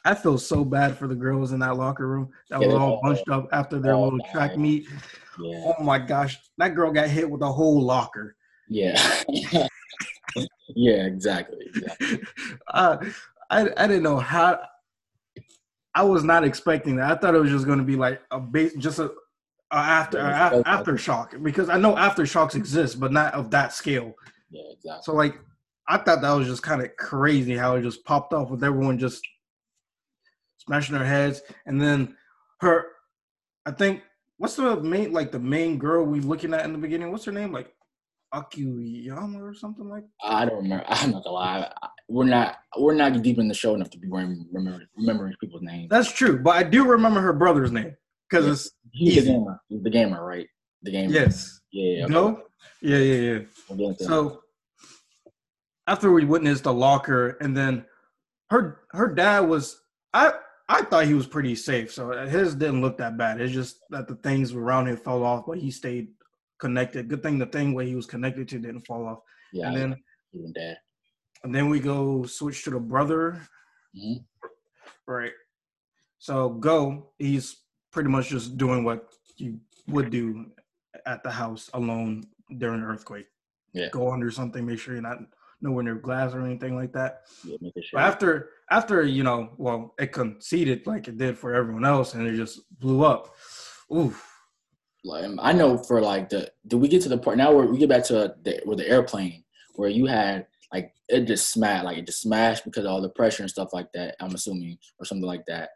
I 0.05 0.15
feel 0.15 0.39
so 0.39 0.65
bad 0.65 0.97
for 0.97 1.09
the 1.09 1.17
girls 1.17 1.51
in 1.51 1.59
that 1.61 1.77
locker 1.77 2.07
room 2.07 2.31
that 2.49 2.61
Yeah, 2.61 2.69
were 2.69 2.79
all 2.79 3.01
bunched 3.03 3.29
up 3.29 3.49
after 3.51 3.81
their 3.81 3.97
little 3.97 4.21
track 4.31 4.57
meet. 4.57 4.87
Yeah, 5.41 5.73
Oh 5.77 5.83
my 5.83 5.99
gosh, 5.99 6.39
that 6.59 6.77
girl 6.77 6.93
got 6.93 7.09
hit 7.09 7.29
with 7.29 7.43
a 7.43 7.51
whole 7.51 7.83
locker. 7.83 8.37
yeah, 8.69 9.25
yeah. 10.77 11.07
Exactly. 11.07 11.73
exactly. 11.75 12.21
uh, 12.69 12.99
I 13.51 13.69
I 13.77 13.87
didn't 13.89 14.05
know 14.05 14.19
how. 14.19 14.61
I 15.93 16.05
was 16.05 16.23
not 16.23 16.45
expecting 16.45 16.95
that. 16.97 17.11
I 17.11 17.17
thought 17.17 17.35
it 17.35 17.41
was 17.41 17.51
just 17.51 17.67
going 17.67 17.81
to 17.81 17.85
be 17.85 17.97
like 17.97 18.23
a 18.31 18.39
base, 18.39 18.75
just 18.77 19.01
a, 19.01 19.11
a 19.73 19.77
after 19.77 20.19
it's- 20.19 20.53
uh, 20.53 20.63
aftershock 20.65 21.43
because 21.43 21.69
I 21.69 21.79
know 21.79 21.95
aftershocks 21.95 22.55
exist, 22.55 22.99
but 22.99 23.13
not 23.13 23.35
of 23.35 23.51
that 23.51 23.73
scale. 23.73 24.15
Yeah, 24.51 24.63
exactly. 24.73 25.03
So 25.03 25.15
like, 25.15 25.39
I 25.89 25.99
thought 25.99 26.23
that 26.23 26.33
was 26.33 26.47
just 26.47 26.63
kind 26.63 26.83
of 26.83 26.95
crazy 26.97 27.57
how 27.57 27.77
it 27.77 27.83
just 27.83 28.05
popped 28.05 28.33
off 28.33 28.51
with 28.51 28.65
everyone 28.65 28.99
just 28.99 29.23
smashing 30.59 30.97
their 30.97 31.07
heads, 31.07 31.43
and 31.67 31.81
then 31.81 32.17
her. 32.61 32.87
I 33.67 33.73
think 33.73 34.03
what's 34.39 34.57
the 34.57 34.81
main 34.81 35.13
like 35.13 35.33
the 35.33 35.39
main 35.39 35.79
girl 35.79 36.05
we 36.05 36.21
looking 36.21 36.55
at 36.55 36.65
in 36.65 36.73
the 36.73 36.79
beginning? 36.79 37.13
What's 37.13 37.25
her 37.27 37.33
name? 37.33 37.53
Like 37.53 37.73
Akiyama 38.33 39.43
or 39.43 39.55
something 39.55 39.89
like. 39.89 40.05
I 40.25 40.45
don't 40.47 40.63
remember. 40.63 40.85
I'm 40.89 41.11
not 41.13 41.25
gonna 41.25 41.35
lie. 41.35 41.73
We're 42.09 42.25
not. 42.25 42.59
We're 42.79 42.95
not 42.95 43.23
deep 43.23 43.39
in 43.39 43.49
the 43.49 43.55
show 43.55 43.75
enough 43.75 43.91
to 43.91 43.99
be 43.99 44.09
remembering 44.09 44.87
remembering 44.97 45.35
people's 45.41 45.63
names. 45.63 45.89
That's 45.91 46.11
true, 46.11 46.41
but 46.43 46.57
I 46.57 46.63
do 46.63 46.87
remember 46.87 47.21
her 47.21 47.33
brother's 47.33 47.71
name 47.71 47.95
because 48.31 48.47
Yeah. 48.47 48.53
it's 48.53 48.71
He's 48.93 49.25
the 49.25 49.33
gamer. 49.33 49.61
He's 49.69 49.83
the 49.83 49.91
gamer, 49.91 50.25
right? 50.25 50.47
The 50.83 50.91
gamer. 50.91 51.13
yes. 51.13 51.61
Yeah. 51.73 52.05
okay. 52.05 52.13
No. 52.13 52.43
Yeah, 52.83 52.99
yeah, 52.99 53.15
yeah. 53.33 53.39
We'll 53.69 53.79
get 53.79 53.87
into 53.89 53.99
that. 54.05 54.09
So 54.09 54.43
after 55.87 56.13
we 56.13 56.25
witnessed 56.25 56.65
the 56.65 56.73
locker, 56.73 57.31
and 57.41 57.57
then 57.57 57.85
her 58.51 58.81
her 58.93 59.13
dad 59.15 59.41
was 59.41 59.81
I 60.13 60.33
I 60.69 60.83
thought 60.83 61.07
he 61.07 61.15
was 61.15 61.27
pretty 61.27 61.55
safe, 61.55 61.93
so 61.93 62.11
his 62.27 62.55
didn't 62.55 62.81
look 62.81 62.99
that 62.99 63.17
bad. 63.17 63.41
It's 63.41 63.53
just 63.53 63.81
that 63.91 64.09
the 64.09 64.17
things 64.17 64.53
around 64.53 64.89
him 64.89 64.97
fell 64.97 65.23
off, 65.25 65.45
but 65.47 65.59
he 65.59 65.71
stayed 65.71 66.09
connected. 66.61 67.09
Good 67.09 67.23
thing 67.23 67.39
the 67.39 67.47
thing 67.47 67.73
where 67.75 67.85
he 67.85 67.95
was 67.95 68.07
connected 68.07 68.49
to 68.49 68.59
didn't 68.59 68.83
fall 68.87 69.07
off. 69.07 69.19
yeah. 69.53 69.69
and 69.69 69.77
then 69.77 69.97
even 70.33 70.53
dad. 70.53 70.77
and 71.45 71.55
then 71.55 71.69
we 71.71 71.81
go 71.81 72.25
switch 72.25 72.63
to 72.65 72.71
the 72.71 72.79
brother, 72.79 73.41
Mhm. 73.97 74.25
right? 75.07 75.33
So 76.19 76.51
go, 76.51 77.13
he's 77.19 77.57
pretty 77.93 78.09
much 78.09 78.29
just 78.29 78.57
doing 78.57 78.85
what 78.85 79.09
you 79.37 79.59
would 79.89 80.11
do 80.11 80.47
at 81.07 81.23
the 81.23 81.31
house 81.31 81.71
alone 81.75 82.25
during 82.59 82.81
an 82.81 82.87
earthquake. 82.87 83.27
Yeah. 83.73 83.89
Go 83.91 84.13
under 84.13 84.31
something, 84.31 84.67
make 84.67 84.79
sure 84.79 84.95
you're 84.95 85.03
not 85.03 85.19
nowhere 85.63 85.85
near 85.85 85.95
glass 85.95 86.35
or 86.35 86.45
anything 86.45 86.77
like 86.77 86.93
that. 86.93 87.23
Yeah, 87.45 87.57
sure. 87.83 88.01
After 88.01 88.51
after 88.71 89.03
you 89.03 89.23
know, 89.23 89.51
well, 89.59 89.95
it 89.99 90.13
conceded 90.13 90.87
like 90.87 91.09
it 91.09 91.19
did 91.19 91.39
for 91.39 91.55
everyone 91.55 91.85
else, 91.85 92.15
and 92.15 92.27
it 92.27 92.37
just 92.37 92.61
blew 92.81 93.05
up. 93.05 93.35
Oof. 93.95 94.27
like, 95.05 95.25
um, 95.25 95.39
I 95.43 95.53
know 95.53 95.79
for 95.79 96.01
like 96.01 96.29
the 96.29 96.51
did 96.67 96.77
we 96.77 96.89
get 96.89 97.03
to 97.03 97.09
the 97.09 97.19
part 97.19 97.37
now 97.37 97.53
where 97.53 97.67
we 97.67 97.79
get 97.79 97.89
back 97.89 98.05
to 98.05 98.35
the 98.43 98.61
where 98.65 98.77
the 98.77 98.89
airplane 98.89 99.45
where 99.75 99.89
you 99.89 100.07
had 100.07 100.47
like 100.73 100.93
it 101.09 101.23
just 101.27 101.51
smashed 101.51 101.85
like 101.85 101.99
it 101.99 102.07
just 102.07 102.21
smashed 102.21 102.65
because 102.65 102.85
of 102.85 102.91
all 102.91 103.01
the 103.01 103.09
pressure 103.11 103.43
and 103.43 103.51
stuff 103.51 103.73
like 103.73 103.91
that. 103.95 104.17
I'm 104.21 104.35
assuming 104.35 104.79
or 104.99 105.05
something 105.05 105.27
like 105.27 105.45
that. 105.47 105.71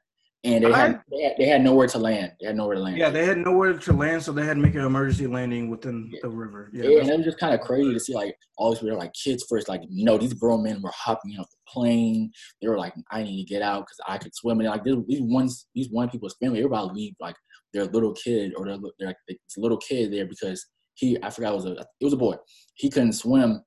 And 0.44 0.62
they 0.62 0.70
had, 0.72 0.96
I- 0.96 1.00
they 1.10 1.22
had 1.22 1.32
they 1.38 1.44
had 1.46 1.62
nowhere 1.62 1.86
to 1.88 1.98
land. 1.98 2.32
They 2.38 2.46
had 2.46 2.56
nowhere 2.56 2.74
to 2.76 2.82
land. 2.82 2.98
Yeah, 2.98 3.08
they 3.08 3.24
had 3.24 3.38
nowhere 3.38 3.72
to 3.78 3.92
land, 3.94 4.22
so 4.22 4.30
they 4.30 4.44
had 4.44 4.56
to 4.56 4.62
make 4.62 4.74
an 4.74 4.84
emergency 4.84 5.26
landing 5.26 5.70
within 5.70 6.10
Yeah. 6.12 6.18
the 6.22 6.28
river. 6.28 6.70
Yeah, 6.72 6.84
Yeah, 6.84 7.00
and 7.00 7.08
it 7.10 7.16
was 7.16 7.24
just 7.24 7.38
kind 7.38 7.54
of 7.54 7.60
crazy 7.62 7.92
to 7.94 7.98
see 8.00 8.14
like 8.14 8.36
all 8.58 8.70
these 8.70 8.80
people 8.80 8.98
like 8.98 9.14
kids 9.14 9.44
first. 9.48 9.68
Like, 9.70 9.80
no, 9.88 10.18
these 10.18 10.34
grown 10.34 10.62
men 10.62 10.82
were 10.82 10.92
hopping 10.94 11.38
off 11.38 11.48
the 11.50 11.56
plane. 11.66 12.30
They 12.60 12.68
were 12.68 12.76
like, 12.78 12.94
I 13.10 13.22
need 13.22 13.42
to 13.42 13.48
get 13.48 13.62
out 13.62 13.80
because 13.86 13.98
I 14.06 14.18
could 14.18 14.34
swim. 14.34 14.60
And 14.60 14.68
like 14.68 14.84
these 14.84 14.96
these 15.08 15.22
ones, 15.22 15.66
these 15.74 15.88
one 15.90 16.10
people's 16.10 16.36
family, 16.40 16.58
they 16.58 16.64
were 16.64 16.68
about 16.74 16.88
to 16.88 16.94
leave 16.94 17.14
like 17.20 17.36
their 17.72 17.86
little 17.86 18.12
kid 18.12 18.52
or 18.56 18.66
their, 18.66 18.76
their 18.98 19.08
like 19.08 19.16
this 19.26 19.38
little 19.56 19.78
kid 19.78 20.12
there 20.12 20.26
because 20.26 20.66
he 20.94 21.16
I 21.22 21.30
forgot 21.30 21.52
it 21.52 21.56
was 21.56 21.64
a 21.64 21.72
it 21.72 22.04
was 22.04 22.12
a 22.12 22.18
boy. 22.18 22.34
He 22.74 22.90
couldn't 22.90 23.14
swim, 23.14 23.62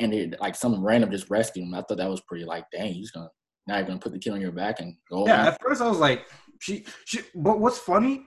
and 0.00 0.12
it, 0.12 0.40
like 0.40 0.56
some 0.56 0.84
random 0.84 1.12
just 1.12 1.30
rescued 1.30 1.66
him. 1.66 1.74
I 1.74 1.82
thought 1.82 1.98
that 1.98 2.10
was 2.10 2.20
pretty 2.28 2.44
like, 2.44 2.64
dang, 2.72 2.92
he's 2.92 3.12
gonna 3.12 3.28
now 3.66 3.76
you're 3.76 3.86
gonna 3.86 3.98
put 3.98 4.12
the 4.12 4.18
kid 4.18 4.32
on 4.32 4.40
your 4.40 4.52
back 4.52 4.80
and 4.80 4.96
go. 5.10 5.26
yeah. 5.26 5.48
At 5.48 5.60
first, 5.60 5.80
I 5.80 5.88
was 5.88 5.98
like, 5.98 6.26
she, 6.60 6.84
she. 7.04 7.20
But 7.34 7.58
what's 7.58 7.78
funny, 7.78 8.26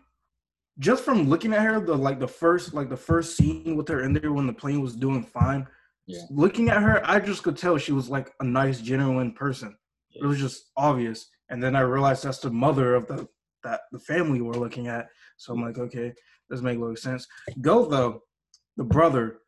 just 0.79 1.03
from 1.03 1.29
looking 1.29 1.53
at 1.53 1.63
her, 1.63 1.79
the 1.79 1.95
like 1.95 2.19
the 2.19 2.27
first 2.27 2.73
like 2.73 2.89
the 2.89 2.97
first 2.97 3.37
scene 3.37 3.75
with 3.75 3.87
her 3.87 4.03
in 4.03 4.13
there 4.13 4.33
when 4.33 4.47
the 4.47 4.53
plane 4.53 4.81
was 4.81 4.95
doing 4.95 5.23
fine. 5.23 5.67
Yeah. 6.07 6.21
Looking 6.31 6.69
at 6.69 6.81
her, 6.81 7.01
I 7.07 7.19
just 7.19 7.43
could 7.43 7.57
tell 7.57 7.77
she 7.77 7.91
was 7.91 8.09
like 8.09 8.31
a 8.39 8.43
nice, 8.43 8.81
genuine 8.81 9.31
person. 9.31 9.77
It 10.11 10.25
was 10.25 10.39
just 10.39 10.71
obvious. 10.75 11.29
And 11.49 11.61
then 11.61 11.75
I 11.75 11.81
realized 11.81 12.23
that's 12.23 12.39
the 12.39 12.49
mother 12.49 12.95
of 12.95 13.07
the 13.07 13.27
that 13.63 13.81
the 13.91 13.99
family 13.99 14.41
we're 14.41 14.53
looking 14.53 14.87
at. 14.87 15.07
So 15.37 15.53
I'm 15.53 15.61
like, 15.61 15.77
okay, 15.77 16.13
this 16.49 16.61
make 16.61 16.77
a 16.77 16.81
little 16.81 16.95
sense. 16.95 17.27
Go 17.61 17.85
though, 17.85 18.21
the 18.77 18.83
brother. 18.83 19.39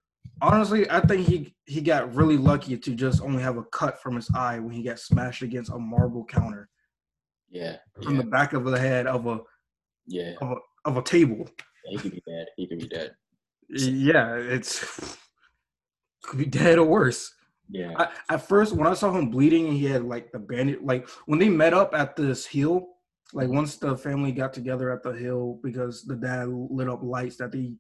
Honestly, 0.42 0.90
I 0.90 1.02
think 1.02 1.28
he 1.28 1.56
he 1.66 1.82
got 1.82 2.16
really 2.16 2.38
lucky 2.38 2.78
to 2.78 2.96
just 2.96 3.22
only 3.22 3.44
have 3.44 3.58
a 3.58 3.64
cut 3.66 4.02
from 4.02 4.16
his 4.16 4.30
eye 4.34 4.60
when 4.60 4.74
he 4.74 4.84
got 4.84 5.00
smashed 5.00 5.44
against 5.44 5.72
a 5.72 5.78
marble 5.78 6.26
counter 6.26 6.68
yeah, 7.52 7.76
from 8.02 8.16
yeah, 8.16 8.22
the 8.22 8.28
back 8.28 8.54
of 8.54 8.64
the 8.64 8.80
head 8.80 9.08
of 9.08 9.28
a 9.28 9.40
yeah. 10.08 10.34
of 10.42 10.52
a 10.52 10.56
of 10.86 10.98
a 10.98 11.02
table. 11.04 11.48
He 11.86 11.98
could 11.98 12.12
be 12.12 12.24
dead. 12.26 12.48
He 12.56 12.68
could 12.68 12.80
be 12.80 12.88
dead. 12.88 13.12
Yeah, 13.70 14.36
it's 14.36 15.18
could 16.24 16.40
be 16.40 16.46
dead 16.46 16.80
or 16.80 16.86
worse. 16.86 17.34
Yeah, 17.70 17.94
I, 17.98 18.10
at 18.34 18.48
first, 18.48 18.74
when 18.74 18.88
I 18.88 18.94
saw 18.94 19.12
him 19.12 19.30
bleeding 19.30 19.68
and 19.68 19.78
he 19.78 19.86
had 19.86 20.04
like 20.04 20.32
the 20.32 20.40
bandage, 20.40 20.80
like 20.82 21.08
when 21.26 21.40
they 21.40 21.50
met 21.50 21.74
up 21.74 21.94
at 21.94 22.16
this 22.16 22.46
hill, 22.46 22.88
like 23.34 23.50
once 23.50 23.78
the 23.78 23.98
family 23.98 24.32
got 24.32 24.54
together 24.54 24.90
at 24.90 25.04
the 25.04 25.14
hill 25.14 25.60
because 25.64 26.04
the 26.04 26.16
dad 26.16 26.48
lit 26.50 26.90
up 26.90 27.04
lights 27.04 27.38
that 27.38 27.52
they 27.52 27.74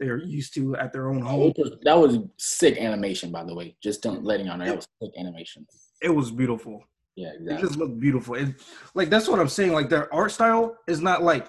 they 0.00 0.08
are 0.08 0.16
used 0.18 0.54
to 0.54 0.74
at 0.76 0.92
their 0.92 1.10
own 1.10 1.20
home. 1.20 1.52
That 1.84 1.98
was 1.98 2.18
sick 2.38 2.78
animation, 2.78 3.30
by 3.30 3.44
the 3.44 3.54
way. 3.54 3.76
Just 3.82 4.02
don't 4.02 4.24
letting 4.24 4.46
y'all 4.46 4.56
know 4.56 4.64
that 4.64 4.76
was 4.76 4.88
sick 5.00 5.12
animation. 5.18 5.66
It 6.02 6.08
was 6.08 6.30
beautiful. 6.30 6.82
Yeah, 7.16 7.32
exactly. 7.34 7.54
It 7.54 7.60
just 7.60 7.78
looked 7.78 8.00
beautiful. 8.00 8.34
It, 8.34 8.48
like 8.94 9.10
that's 9.10 9.28
what 9.28 9.38
I'm 9.38 9.48
saying. 9.48 9.72
Like 9.72 9.90
their 9.90 10.12
art 10.12 10.32
style 10.32 10.76
is 10.88 11.02
not 11.02 11.22
like 11.22 11.48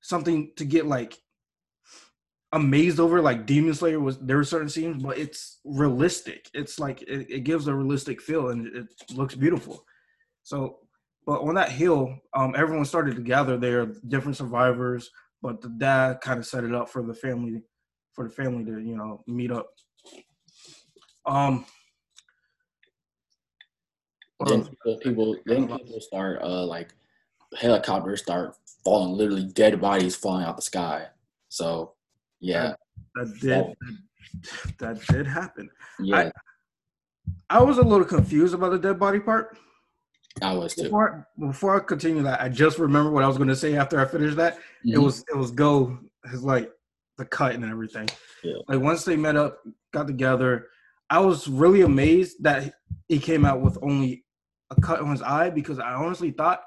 something 0.00 0.50
to 0.56 0.64
get 0.64 0.86
like 0.86 1.16
amazed 2.52 2.98
over. 2.98 3.22
Like 3.22 3.46
Demon 3.46 3.74
Slayer 3.74 4.00
was 4.00 4.18
there 4.18 4.36
were 4.36 4.44
certain 4.44 4.68
scenes, 4.68 5.02
but 5.02 5.16
it's 5.16 5.60
realistic. 5.64 6.50
It's 6.52 6.80
like 6.80 7.02
it, 7.02 7.30
it 7.30 7.40
gives 7.44 7.68
a 7.68 7.74
realistic 7.74 8.20
feel 8.20 8.48
and 8.48 8.66
it 8.66 8.86
looks 9.14 9.36
beautiful. 9.36 9.84
So, 10.42 10.78
but 11.24 11.42
on 11.42 11.54
that 11.54 11.70
hill, 11.70 12.16
um, 12.34 12.54
everyone 12.56 12.84
started 12.84 13.14
to 13.14 13.22
gather 13.22 13.56
there, 13.56 13.86
different 14.08 14.36
survivors. 14.36 15.10
But 15.42 15.60
the 15.60 15.68
dad 15.70 16.20
kind 16.20 16.38
of 16.38 16.46
set 16.46 16.64
it 16.64 16.74
up 16.74 16.88
for 16.88 17.02
the 17.02 17.14
family, 17.14 17.62
for 18.12 18.24
the 18.28 18.34
family 18.34 18.64
to 18.64 18.80
you 18.80 18.96
know 18.96 19.22
meet 19.26 19.50
up. 19.50 19.68
Um. 21.26 21.64
then 24.46 24.64
people, 24.64 24.96
people 24.98 25.36
then 25.46 25.68
people 25.68 26.00
start 26.00 26.40
uh 26.42 26.64
like 26.64 26.94
helicopters 27.58 28.22
start 28.22 28.56
falling, 28.84 29.16
literally 29.16 29.44
dead 29.44 29.80
bodies 29.80 30.16
falling 30.16 30.44
out 30.44 30.56
the 30.56 30.62
sky. 30.62 31.06
So 31.48 31.94
yeah, 32.40 32.74
that 33.14 33.34
did 33.40 33.74
that 34.78 35.06
did 35.06 35.26
happen. 35.26 35.70
yeah, 36.00 36.30
I 37.48 37.62
was 37.62 37.78
a 37.78 37.82
little 37.82 38.06
confused 38.06 38.54
about 38.54 38.72
the 38.72 38.78
dead 38.78 38.98
body 38.98 39.20
part. 39.20 39.56
I, 40.42 40.52
was 40.54 40.74
too. 40.74 40.84
Before 40.84 41.26
before 41.38 41.76
I 41.76 41.80
continue 41.84 42.22
that, 42.22 42.40
I 42.40 42.48
just 42.48 42.78
remember 42.78 43.10
what 43.10 43.24
I 43.24 43.28
was 43.28 43.36
going 43.36 43.48
to 43.48 43.56
say 43.56 43.76
after 43.76 44.00
I 44.00 44.04
finished 44.06 44.36
that. 44.36 44.58
It 44.84 44.96
Mhm. 44.96 45.04
was 45.04 45.24
it 45.32 45.36
was 45.36 45.50
go 45.50 45.98
his 46.30 46.42
like 46.42 46.70
the 47.18 47.24
cut 47.26 47.54
and 47.54 47.64
everything. 47.64 48.08
Yeah. 48.42 48.54
Like 48.68 48.80
once 48.80 49.04
they 49.04 49.16
met 49.16 49.36
up, 49.36 49.58
got 49.92 50.06
together, 50.06 50.68
I 51.10 51.18
was 51.20 51.48
really 51.48 51.82
amazed 51.82 52.42
that 52.42 52.74
he 53.08 53.18
came 53.18 53.44
out 53.44 53.60
with 53.60 53.78
only 53.82 54.24
a 54.70 54.80
cut 54.80 55.00
on 55.00 55.10
his 55.10 55.22
eye 55.22 55.50
because 55.50 55.78
I 55.78 55.92
honestly 55.92 56.30
thought 56.30 56.62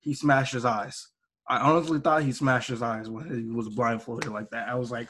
he 0.00 0.14
smashed 0.14 0.54
his 0.54 0.64
eyes. 0.64 1.08
I 1.48 1.58
honestly 1.58 2.00
thought 2.00 2.22
he 2.22 2.32
smashed 2.32 2.68
his 2.68 2.82
eyes 2.82 3.08
when 3.08 3.28
he 3.34 3.50
was 3.50 3.68
blindfolded 3.68 4.30
like 4.30 4.50
that. 4.50 4.68
I 4.68 4.74
was 4.74 4.90
like, 4.90 5.08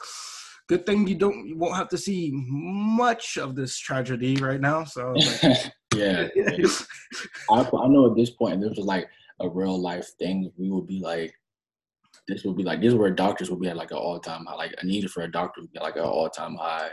good 0.67 0.85
thing 0.85 1.07
you 1.07 1.15
don't 1.15 1.47
you 1.47 1.57
won't 1.57 1.75
have 1.75 1.89
to 1.89 1.97
see 1.97 2.31
much 2.33 3.37
of 3.37 3.55
this 3.55 3.77
tragedy 3.77 4.35
right 4.37 4.61
now. 4.61 4.83
So 4.83 5.13
like, 5.13 5.57
yeah. 5.95 6.27
I, 7.51 7.59
I 7.61 7.87
know 7.87 8.09
at 8.09 8.15
this 8.15 8.29
point, 8.29 8.61
this 8.61 8.77
was 8.77 8.85
like 8.85 9.09
a 9.39 9.49
real 9.49 9.79
life 9.79 10.07
thing, 10.19 10.51
we 10.57 10.69
would 10.69 10.87
be 10.87 10.99
like, 10.99 11.33
this 12.27 12.43
would 12.43 12.57
be 12.57 12.63
like, 12.63 12.79
this 12.81 12.89
is 12.89 12.95
where 12.95 13.09
doctors 13.09 13.49
would 13.49 13.59
be 13.59 13.69
at 13.69 13.77
like 13.77 13.91
an 13.91 13.97
all 13.97 14.19
time 14.19 14.45
high. 14.45 14.55
Like 14.55 14.75
a 14.81 14.85
need 14.85 15.09
for 15.09 15.23
a 15.23 15.31
doctor 15.31 15.61
would 15.61 15.71
be 15.71 15.79
like 15.79 15.95
an 15.95 16.03
all 16.03 16.29
time 16.29 16.55
high. 16.55 16.89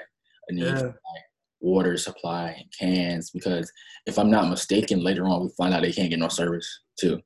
A 0.48 0.52
need 0.52 0.64
Yeah. 0.64 0.78
for 0.78 0.86
like 0.86 1.24
water 1.60 1.96
supply 1.96 2.56
and 2.58 2.72
cans 2.78 3.30
because 3.30 3.70
if 4.06 4.18
I'm 4.18 4.30
not 4.30 4.48
mistaken, 4.48 5.02
later 5.02 5.26
on 5.26 5.42
we 5.42 5.50
find 5.56 5.74
out 5.74 5.82
they 5.82 5.92
can't 5.92 6.08
get 6.10 6.18
no 6.18 6.28
service 6.28 6.80
too. 6.98 7.20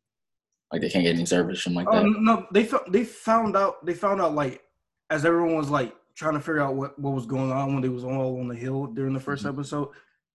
Like 0.73 0.81
they 0.81 0.89
can't 0.91 1.05
get 1.05 1.15
any 1.15 1.27
service, 1.27 1.63
something 1.63 1.85
like 1.85 1.89
Oh 1.95 2.03
that. 2.03 2.21
no, 2.21 2.47
they 2.53 2.65
found 2.65 2.93
they 2.93 3.05
found 3.05 3.57
out 3.57 3.85
they 3.87 3.95
found 3.95 4.21
out 4.21 4.35
like 4.35 4.63
as 5.11 5.25
everyone 5.25 5.57
was 5.57 5.69
like 5.71 5.95
trying 6.17 6.35
to 6.35 6.41
figure 6.41 6.63
out 6.63 6.75
what, 6.75 6.99
what 6.99 7.13
was 7.15 7.27
going 7.27 7.53
on 7.53 7.73
when 7.75 7.83
they 7.83 7.89
was 7.89 8.05
all 8.05 8.39
on 8.41 8.49
the 8.49 8.55
hill 8.55 8.87
during 8.87 9.13
the 9.15 9.21
1st 9.21 9.43
Mhm. 9.45 9.49
episode, 9.51 9.89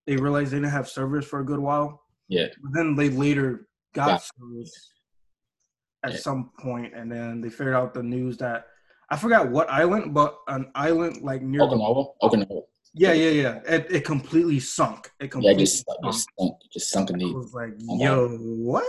they 0.07 0.17
realized 0.17 0.51
they 0.51 0.57
didn't 0.57 0.71
have 0.71 0.88
service 0.88 1.25
for 1.25 1.39
a 1.39 1.45
good 1.45 1.59
while. 1.59 2.01
Yeah. 2.27 2.47
But 2.62 2.74
then 2.74 2.95
they 2.95 3.09
later 3.09 3.67
got 3.93 4.07
Got- 4.07 4.24
served 4.24 4.69
at 6.03 6.12
Yeah. 6.13 6.17
some 6.19 6.51
point, 6.59 6.93
and 6.95 7.12
then 7.12 7.41
they 7.41 7.50
figured 7.50 7.75
out 7.75 7.93
the 7.93 8.03
news 8.03 8.38
that 8.38 8.67
I 9.09 9.17
forgot 9.17 9.50
what 9.51 9.69
island, 9.69 10.13
but 10.13 10.38
an 10.47 10.71
island 10.74 11.21
like 11.21 11.41
near 11.43 11.59
the 11.62 11.75
Okinawa, 11.75 12.13
Okinawa. 12.24 12.63
yeah, 12.95 13.13
yeah, 13.13 13.29
yeah. 13.29 13.59
It, 13.75 13.91
it 13.91 14.05
completely 14.05 14.59
sunk. 14.59 15.12
It 15.19 15.25
Yeah, 15.25 15.29
completely 15.29 15.63
just 15.63 15.85
sunk. 15.85 16.00
just 16.05 16.27
sunk, 16.39 16.53
just 16.74 16.89
sunk 16.89 17.09
in 17.12 17.19
deep. 17.19 17.35
was 17.35 17.53
like, 17.53 17.74
Oh, 17.88 18.00
yo, 18.00 18.29
what? 18.38 18.85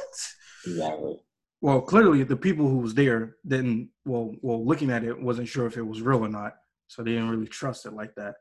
Exactly. 0.66 1.20
Well, 1.60 1.80
clearly 1.82 2.22
the 2.22 2.36
people 2.36 2.68
who 2.68 2.78
was 2.78 2.94
there 2.94 3.36
didn't. 3.46 3.90
Well, 4.06 4.34
well, 4.42 4.64
looking 4.64 4.90
at 4.90 5.04
it, 5.04 5.20
wasn't 5.20 5.48
sure 5.48 5.66
if 5.66 5.76
it 5.76 5.82
was 5.82 6.00
real 6.00 6.24
or 6.24 6.28
not, 6.28 6.54
so 6.88 7.02
they 7.02 7.12
didn't 7.12 7.30
really 7.30 7.46
trust 7.48 7.84
it 7.86 7.92
like 7.92 8.14
that. 8.16 8.36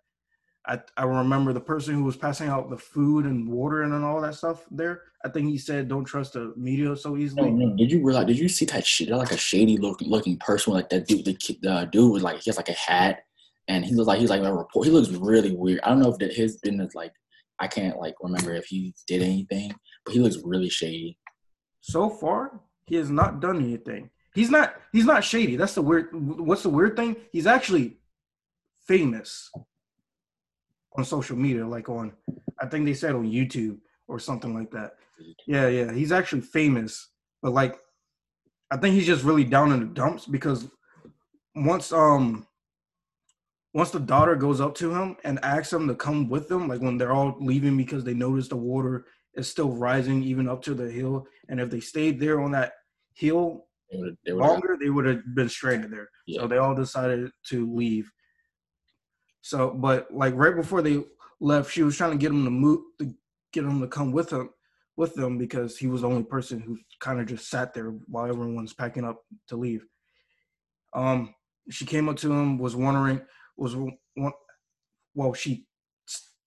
I 0.68 0.80
I 0.98 1.04
remember 1.04 1.54
the 1.54 1.62
person 1.62 1.96
who 1.96 2.04
was 2.04 2.18
passing 2.18 2.48
out 2.48 2.70
the 2.70 2.78
food 2.78 3.26
and 3.26 3.48
water 3.48 3.84
and 3.84 3.94
all 4.04 4.22
that 4.22 4.36
stuff 4.36 4.66
there. 4.72 5.02
I 5.24 5.30
think 5.30 5.50
he 5.50 5.58
said, 5.58 5.88
"Don't 5.88 6.06
trust 6.06 6.34
the 6.34 6.54
media 6.56 6.96
so 6.96 7.18
easily." 7.18 7.50
Oh, 7.50 7.52
no, 7.52 7.76
did 7.76 7.92
you 7.92 8.04
realize? 8.04 8.28
Did 8.28 8.40
you 8.40 8.50
see 8.50 8.66
that 8.66 8.86
shit? 8.86 9.10
Like 9.10 9.32
a 9.32 9.38
shady 9.38 9.78
looking 9.78 10.10
looking 10.10 10.38
person. 10.38 10.74
Like 10.74 10.90
that 10.90 11.08
dude, 11.08 11.26
the 11.26 11.34
kid, 11.34 11.58
the 11.62 11.88
dude 11.92 12.12
was 12.12 12.24
like 12.24 12.42
he 12.42 12.50
has 12.50 12.58
like 12.58 12.70
a 12.70 12.74
hat, 12.74 13.20
and 13.68 13.86
he 13.86 13.94
looks 13.94 14.08
like 14.08 14.20
he's 14.20 14.30
like 14.30 14.42
a 14.42 14.54
report. 14.54 14.88
He 14.88 14.92
looks 14.92 15.10
really 15.10 15.52
weird. 15.52 15.82
I 15.82 15.90
don't 15.90 16.00
know 16.00 16.12
if 16.12 16.18
that 16.20 16.34
his 16.34 16.58
business 16.58 16.96
like 16.96 17.14
I 17.60 17.68
can't 17.68 17.98
like 17.98 18.16
remember 18.22 18.54
if 18.54 18.66
he 18.66 18.94
did 19.08 19.22
anything, 19.22 19.72
but 20.04 20.14
he 20.14 20.20
looks 20.20 20.38
really 20.44 20.70
shady. 20.70 21.18
So 21.82 22.10
far, 22.10 22.62
he 22.88 22.96
has 22.96 23.12
not 23.12 23.40
done 23.40 23.58
anything. 23.58 24.10
He's 24.34 24.50
not. 24.50 24.76
He's 24.92 25.06
not 25.06 25.24
shady. 25.24 25.56
That's 25.56 25.76
the 25.76 25.82
weird. 25.82 26.10
What's 26.14 26.64
the 26.64 26.70
weird 26.70 26.96
thing? 26.96 27.16
He's 27.32 27.48
actually 27.48 27.98
famous 28.88 29.50
on 30.98 31.06
social 31.06 31.36
media, 31.36 31.68
like 31.68 31.90
on. 31.90 32.14
I 32.60 32.66
think 32.68 32.86
they 32.86 32.94
said 32.94 33.16
on 33.16 33.26
YouTube 33.30 33.78
or 34.08 34.20
something 34.20 34.54
like 34.54 34.72
that. 34.72 34.94
Yeah, 35.48 35.68
yeah. 35.68 35.92
He's 35.92 36.12
actually 36.12 36.42
famous, 36.42 37.10
but 37.42 37.54
like, 37.54 37.78
I 38.72 38.78
think 38.78 38.96
he's 38.96 39.06
just 39.06 39.24
really 39.24 39.44
down 39.44 39.72
in 39.72 39.80
the 39.80 39.86
dumps 39.86 40.26
because 40.26 40.68
once 41.56 41.92
um 41.92 42.46
once 43.74 43.92
the 43.92 44.00
daughter 44.00 44.36
goes 44.36 44.62
up 44.62 44.74
to 44.76 44.94
him 44.94 45.18
and 45.24 45.44
asks 45.44 45.72
him 45.72 45.88
to 45.88 45.96
come 45.96 46.30
with 46.30 46.48
them, 46.48 46.68
like 46.68 46.82
when 46.82 46.98
they're 46.98 47.14
all 47.14 47.36
leaving 47.40 47.76
because 47.78 48.04
they 48.04 48.14
notice 48.14 48.48
the 48.48 48.56
water 48.56 49.06
is 49.36 49.50
still 49.50 49.72
rising 49.72 50.24
even 50.24 50.48
up 50.48 50.62
to 50.64 50.74
the 50.74 50.90
hill, 50.90 51.28
and 51.50 51.60
if 51.60 51.70
they 51.70 51.82
stayed 51.82 52.20
there 52.20 52.40
on 52.42 52.52
that 52.52 52.74
hill 53.14 53.68
They 53.92 54.00
they 54.26 54.32
longer, 54.34 54.78
they 54.80 54.90
would 54.90 55.06
have 55.06 55.22
been 55.36 55.50
stranded 55.50 55.92
there. 55.92 56.10
Yeah. 56.28 56.42
So 56.42 56.48
they 56.48 56.58
all 56.58 56.76
decided 56.76 57.32
to 57.50 57.74
leave. 57.74 58.12
So, 59.46 59.70
but 59.70 60.12
like 60.12 60.34
right 60.34 60.56
before 60.56 60.82
they 60.82 61.04
left, 61.40 61.72
she 61.72 61.84
was 61.84 61.96
trying 61.96 62.14
to 62.14 62.18
get 62.18 62.32
him 62.32 62.46
to 62.46 62.50
move, 62.50 62.82
to 62.98 63.14
get 63.54 63.64
him 63.64 63.80
to 63.80 63.88
come 63.88 64.12
with 64.12 64.34
him, 64.34 64.50
with 64.98 65.14
them 65.14 65.38
because 65.38 65.78
he 65.78 65.86
was 65.86 66.02
the 66.02 66.08
only 66.08 66.24
person 66.24 66.60
who 66.60 66.80
kind 67.00 67.20
of 67.20 67.28
just 67.28 67.48
sat 67.48 67.72
there 67.72 67.92
while 68.08 68.26
everyone's 68.26 68.74
packing 68.74 69.06
up 69.06 69.22
to 69.50 69.56
leave. 69.56 69.86
Um, 70.96 71.36
she 71.70 71.86
came 71.86 72.10
up 72.10 72.18
to 72.18 72.34
him, 72.34 72.58
was 72.58 72.76
wondering, 72.76 73.22
was 73.56 73.76
well, 75.14 75.34
she 75.36 75.68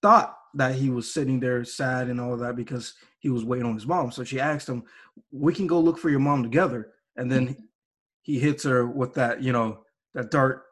thought 0.03 0.37
that 0.55 0.75
he 0.75 0.91
was 0.91 1.15
sitting 1.15 1.39
there 1.39 1.65
sad 1.65 2.09
and 2.09 2.21
all 2.21 2.35
of 2.35 2.41
that 2.41 2.57
because 2.57 2.95
he 3.21 3.29
was 3.29 3.45
waiting 3.45 3.67
on 3.67 3.75
his 3.75 3.87
mom. 3.87 4.11
So 4.11 4.25
she 4.25 4.41
asked 4.41 4.69
him, 4.69 4.83
"We 5.31 5.55
can 5.55 5.69
go 5.69 5.79
look 5.79 5.99
for 5.99 6.11
your 6.11 6.19
mom 6.19 6.43
together." 6.43 6.95
And 7.15 7.31
then 7.31 7.69
he 8.23 8.41
hits 8.41 8.65
her 8.65 8.89
with 8.89 9.15
that, 9.15 9.41
you 9.41 9.53
know, 9.53 9.85
that 10.15 10.33
dart, 10.33 10.65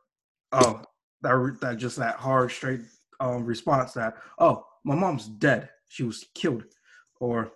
oh, 0.51 0.83
that 1.23 1.59
that 1.61 1.77
just 1.77 1.97
that 1.97 2.17
hard, 2.17 2.51
straight 2.51 2.81
um, 3.21 3.45
response 3.45 3.93
that, 3.95 4.17
"Oh, 4.39 4.65
my 4.85 4.95
mom's 4.95 5.29
dead. 5.29 5.71
She 5.89 6.03
was 6.03 6.27
killed," 6.35 6.65
or 7.21 7.53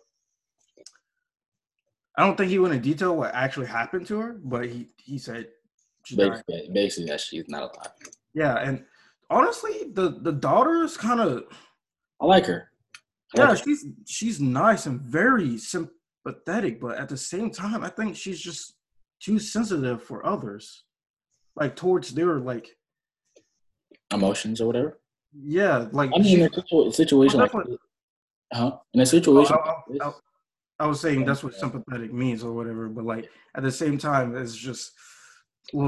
I 2.17 2.27
don't 2.27 2.37
think 2.37 2.51
he 2.51 2.59
went 2.59 2.75
in 2.75 2.83
detail 2.83 3.17
what 3.17 3.35
actually 3.35 3.67
happened 3.67 4.07
to 4.09 4.19
her, 4.19 4.41
but 4.45 4.67
he 4.67 4.89
he 4.99 5.19
said 5.19 5.49
basically, 6.17 6.71
basically 6.73 7.11
that 7.11 7.21
she's 7.21 7.49
not 7.49 7.63
alive. 7.63 7.93
Yeah, 8.35 8.57
and 8.57 8.85
honestly, 9.31 9.91
the 9.93 10.19
the 10.21 10.33
daughter 10.33 10.85
is 10.85 10.97
kind 10.97 11.21
of 11.21 11.45
I 12.21 12.27
like 12.27 12.47
her. 12.47 12.71
I 13.35 13.41
yeah, 13.41 13.49
like 13.49 13.59
her. 13.59 13.65
she's 13.65 13.87
she's 14.07 14.41
nice 14.41 14.87
and 14.87 15.01
very 15.01 15.57
sympathetic, 15.57 16.81
but 16.81 16.99
at 16.99 17.09
the 17.09 17.17
same 17.17 17.51
time, 17.51 17.83
I 17.83 17.89
think 17.89 18.17
she's 18.17 18.41
just 18.41 18.75
too 19.21 19.39
sensitive 19.39 20.03
for 20.03 20.27
others, 20.27 20.85
like 21.57 21.77
towards 21.77 22.13
their 22.13 22.39
like 22.39 22.77
emotions 24.13 24.61
or 24.61 24.67
whatever. 24.67 25.01
yeah, 25.33 25.87
like 25.93 26.11
I 26.15 26.19
mean, 26.19 26.41
in 26.41 26.51
a 26.89 26.93
situation 26.93 27.39
Well, 27.41 27.51
like, 27.55 27.67
huh? 28.53 28.77
In 28.95 29.01
a 29.01 29.03
Oh, 29.03 29.05
situation, 29.05 29.57
I, 29.65 29.69
like 29.69 30.03
I- 30.03 30.09
I- 30.09 30.13
I 30.81 30.87
was 30.87 30.99
saying 30.99 31.27
that's 31.27 31.45
what 31.45 31.55
sympathetic 31.55 32.11
means 32.11 32.43
or 32.43 32.53
whatever, 32.53 32.89
but 32.89 33.05
like 33.05 33.29
at 33.55 33.63
the 33.63 33.71
same 33.71 33.99
time, 33.99 34.35
it's 34.35 34.57
just 34.57 34.93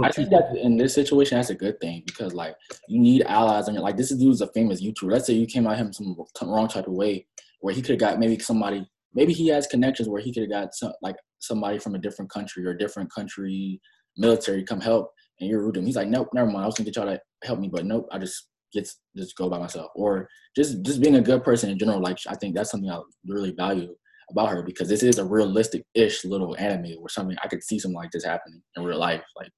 I 0.05 0.11
too. 0.11 0.13
think 0.13 0.31
that 0.31 0.55
in 0.55 0.77
this 0.77 0.95
situation, 0.95 1.39
that's 1.39 1.49
a 1.49 1.55
good 1.55 1.81
thing 1.81 2.03
because 2.05 2.35
like 2.35 2.55
you 2.89 3.01
need 3.01 3.23
allies 3.23 3.69
your 3.69 3.81
like 3.81 3.97
this 3.97 4.11
dude's 4.15 4.43
a 4.43 4.49
famous 4.49 4.83
YouTuber. 4.83 5.11
Let's 5.11 5.27
say 5.27 5.33
you 5.33 5.47
came 5.47 5.67
at 5.67 5.79
him 5.79 5.95
some 5.95 6.15
wrong 6.43 6.69
type 6.69 6.87
of 6.89 6.93
way 6.93 7.27
where 7.61 7.75
he 7.75 7.81
could 7.81 7.93
have 7.93 8.01
got 8.01 8.19
maybe 8.19 8.39
somebody, 8.39 8.87
maybe 9.15 9.33
he 9.33 9.49
has 9.49 9.67
connections 9.67 10.11
where 10.11 10.21
he 10.21 10.31
could 10.33 10.43
have 10.43 10.51
got 10.51 10.75
some 10.75 10.93
like 11.01 11.17
somebody 11.39 11.79
from 11.79 11.95
a 11.95 11.99
different 11.99 12.31
country 12.31 12.65
or 12.67 12.71
a 12.73 12.79
different 12.79 13.11
country 13.11 13.81
military 14.19 14.63
come 14.63 14.81
help, 14.81 15.11
and 15.41 15.49
you're 15.49 15.63
rude 15.63 15.73
to 15.75 15.81
him. 15.81 15.87
He's 15.87 15.97
like, 15.97 16.09
nope, 16.09 16.29
never 16.35 16.51
mind. 16.51 16.65
I 16.65 16.67
was 16.67 16.75
gonna 16.75 16.85
get 16.85 16.97
y'all 16.97 17.07
to 17.07 17.19
help 17.45 17.59
me, 17.59 17.69
but 17.69 17.87
nope, 17.87 18.09
I 18.13 18.19
just 18.19 18.49
get 18.73 18.89
just 19.17 19.37
go 19.37 19.49
by 19.49 19.59
myself. 19.59 19.91
Or 19.95 20.29
just 20.57 20.83
just 20.83 21.01
being 21.01 21.17
a 21.17 21.21
good 21.21 21.45
person 21.45 21.71
in 21.71 21.79
general. 21.79 22.01
Like 22.01 22.19
I 22.29 22.35
think 22.35 22.55
that's 22.55 22.71
something 22.71 22.91
I 22.91 23.01
really 23.27 23.53
value 23.53 23.95
about 24.31 24.51
her 24.51 24.63
because 24.63 24.89
this 24.89 25.03
is 25.03 25.19
a 25.19 25.25
realistic 25.25 25.85
ish 25.95 26.25
little 26.25 26.57
anime 26.57 26.93
where 26.99 27.09
something 27.09 27.37
I 27.43 27.49
could 27.49 27.63
see 27.63 27.79
something 27.79 27.97
like 27.97 28.11
this 28.11 28.25
happening 28.25 28.63
in 28.77 28.85
real 28.85 28.99
life. 28.99 29.23
Like 29.37 29.51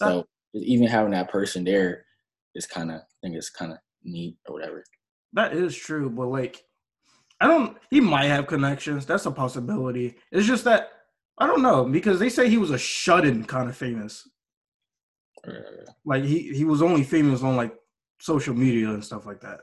so 0.00 0.24
even 0.54 0.86
having 0.86 1.12
that 1.12 1.30
person 1.30 1.64
there 1.64 2.04
is 2.54 2.66
kind 2.66 2.90
of 2.90 2.96
I 2.96 3.16
think 3.22 3.36
it's 3.36 3.50
kind 3.50 3.72
of 3.72 3.78
neat 4.02 4.36
or 4.46 4.54
whatever. 4.54 4.84
That 5.32 5.52
is 5.52 5.76
true, 5.76 6.08
but 6.08 6.28
like, 6.28 6.62
I 7.40 7.46
don't. 7.46 7.76
He 7.90 8.00
might 8.00 8.26
have 8.26 8.46
connections. 8.46 9.04
That's 9.04 9.26
a 9.26 9.30
possibility. 9.30 10.14
It's 10.32 10.46
just 10.46 10.64
that 10.64 10.90
I 11.38 11.46
don't 11.46 11.62
know 11.62 11.84
because 11.84 12.18
they 12.18 12.30
say 12.30 12.48
he 12.48 12.56
was 12.56 12.70
a 12.70 12.78
shut-in 12.78 13.44
kind 13.44 13.68
of 13.68 13.76
famous. 13.76 14.26
Like 16.04 16.24
he 16.24 16.54
he 16.54 16.64
was 16.64 16.82
only 16.82 17.04
famous 17.04 17.42
on 17.42 17.56
like 17.56 17.74
social 18.20 18.54
media 18.54 18.90
and 18.90 19.04
stuff 19.04 19.26
like 19.26 19.40
that. 19.40 19.60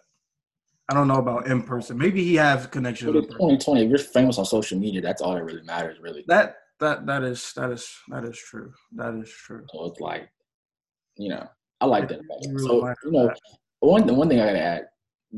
I 0.90 0.94
don't 0.94 1.08
know 1.08 1.16
about 1.18 1.48
in 1.48 1.64
person. 1.64 1.98
Maybe 1.98 2.24
he 2.24 2.36
has 2.36 2.68
connections. 2.68 3.14
but 3.14 3.24
in 3.24 3.30
2020. 3.30 3.84
If 3.84 3.90
you're 3.90 3.98
famous 4.00 4.38
on 4.38 4.46
social 4.46 4.78
media, 4.78 5.02
that's 5.02 5.22
all 5.22 5.34
that 5.34 5.44
really 5.44 5.64
matters, 5.64 5.98
really. 6.02 6.26
That 6.28 6.58
that 6.80 7.06
that 7.06 7.24
is 7.24 7.54
that 7.56 7.72
is 7.72 7.90
that 8.10 8.26
is 8.26 8.38
true. 8.38 8.74
That 8.94 9.14
is 9.16 9.30
true. 9.30 9.66
So 9.72 9.86
it's 9.86 10.00
like, 10.02 10.30
you 11.16 11.30
know, 11.30 11.48
I 11.80 11.86
like 11.86 12.10
that. 12.10 12.20
about 12.20 12.40
it. 12.42 12.50
Really 12.50 12.68
So 12.68 12.78
like 12.78 12.98
you 13.06 13.12
know, 13.12 13.28
that. 13.28 13.40
one 13.80 14.06
the 14.06 14.14
one 14.14 14.28
thing 14.28 14.42
I 14.42 14.48
gotta 14.48 14.62
add, 14.62 14.88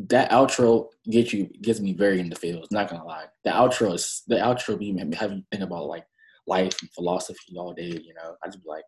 that 0.10 0.31
outro 0.31 0.88
gets 1.10 1.31
you 1.31 1.45
gets 1.62 1.79
me 1.79 1.93
very 1.93 2.19
in 2.19 2.29
the 2.29 2.36
feels. 2.36 2.71
Not 2.71 2.89
gonna 2.89 3.05
lie, 3.05 3.25
the 3.43 3.51
outro 3.51 3.93
is 3.93 4.23
the 4.27 4.36
outro 4.36 4.79
be 4.79 4.97
have 5.15 5.31
you 5.31 5.43
think 5.51 5.63
about 5.63 5.86
like 5.86 6.05
life 6.47 6.75
and 6.81 6.91
philosophy 6.91 7.55
all 7.58 7.73
day. 7.73 7.99
You 8.03 8.13
know, 8.15 8.36
I 8.43 8.47
just 8.47 8.63
be 8.63 8.69
like, 8.69 8.84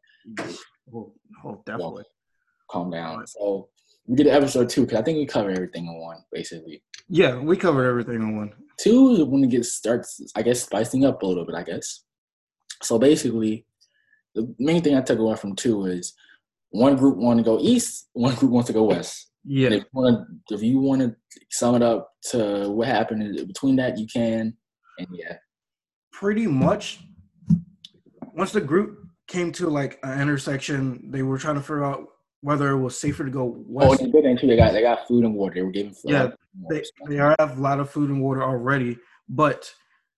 Oh, 0.94 1.14
oh 1.44 1.62
definitely. 1.66 2.04
calm 2.70 2.92
down. 2.92 3.26
So 3.28 3.70
we 4.06 4.16
get 4.16 4.26
to 4.26 4.32
episode 4.32 4.70
two 4.70 4.86
because 4.86 5.00
I 5.00 5.04
think 5.04 5.18
we 5.18 5.26
covered 5.26 5.56
everything 5.56 5.86
in 5.86 6.00
one 6.00 6.18
basically. 6.32 6.82
Yeah, 7.10 7.38
we 7.40 7.58
covered 7.58 7.88
everything 7.88 8.22
on 8.22 8.38
one. 8.38 8.54
Two 8.80 9.12
is 9.12 9.24
when 9.24 9.44
it 9.44 9.50
gets 9.50 9.74
starts, 9.74 10.22
I 10.36 10.42
guess, 10.42 10.64
spicing 10.64 11.06
up 11.06 11.22
a 11.22 11.26
little 11.26 11.46
bit. 11.46 11.56
I 11.56 11.64
guess. 11.64 12.04
So 12.84 13.00
basically, 13.00 13.66
the 14.36 14.54
main 14.60 14.82
thing 14.82 14.96
I 14.96 15.02
took 15.02 15.20
away 15.20 15.36
from 15.36 15.56
two 15.56 15.86
is 15.86 16.14
one 16.70 16.96
group 16.96 17.18
want 17.18 17.40
to 17.40 17.44
go 17.44 17.60
east, 17.60 18.10
one 18.14 18.36
group 18.36 18.52
wants 18.52 18.68
to 18.68 18.74
go 18.74 18.84
west. 18.84 19.32
Yeah. 19.44 19.70
If 19.70 19.84
you 19.84 19.90
want 19.94 20.28
to, 20.48 20.56
if 20.56 20.62
you 20.62 20.80
want 20.80 21.02
to 21.02 21.16
sum 21.50 21.76
it 21.76 21.82
up 21.82 22.12
to 22.32 22.70
what 22.70 22.88
happened 22.88 23.48
between 23.48 23.78
that, 23.78 23.98
you 23.98 24.06
can. 24.06 24.56
And 25.00 25.08
yeah, 25.12 25.38
pretty 26.12 26.48
much 26.48 27.00
once 28.34 28.52
the 28.52 28.62
group 28.62 29.07
came 29.28 29.52
to 29.54 29.70
like 29.70 30.00
an 30.04 30.22
intersection, 30.22 31.12
they 31.12 31.22
were 31.22 31.38
trying 31.38 31.56
to 31.56 31.62
figure 31.62 31.84
out 31.84 32.08
whether 32.42 32.70
it 32.70 32.80
was 32.80 32.98
safer 32.98 33.26
to 33.26 33.32
go 33.32 33.44
oh, 33.44 33.64
west. 33.68 34.02
and 34.02 34.10
the 34.10 34.18
good 34.18 34.24
thing 34.24 34.38
too, 34.38 34.48
they 34.48 34.56
got 34.56 34.72
they 34.72 34.82
got 34.82 35.08
food 35.08 35.26
and 35.26 35.36
water. 35.36 35.56
They 35.56 35.62
were 35.64 35.72
giving 35.72 35.94
food. 35.94 36.12
Yeah, 36.12 36.32
they, 36.70 36.84
they 37.08 37.16
have 37.16 37.58
a 37.58 37.62
lot 37.62 37.80
of 37.80 37.90
food 37.90 38.10
and 38.10 38.22
water 38.22 38.44
already, 38.44 38.98
but 39.28 39.74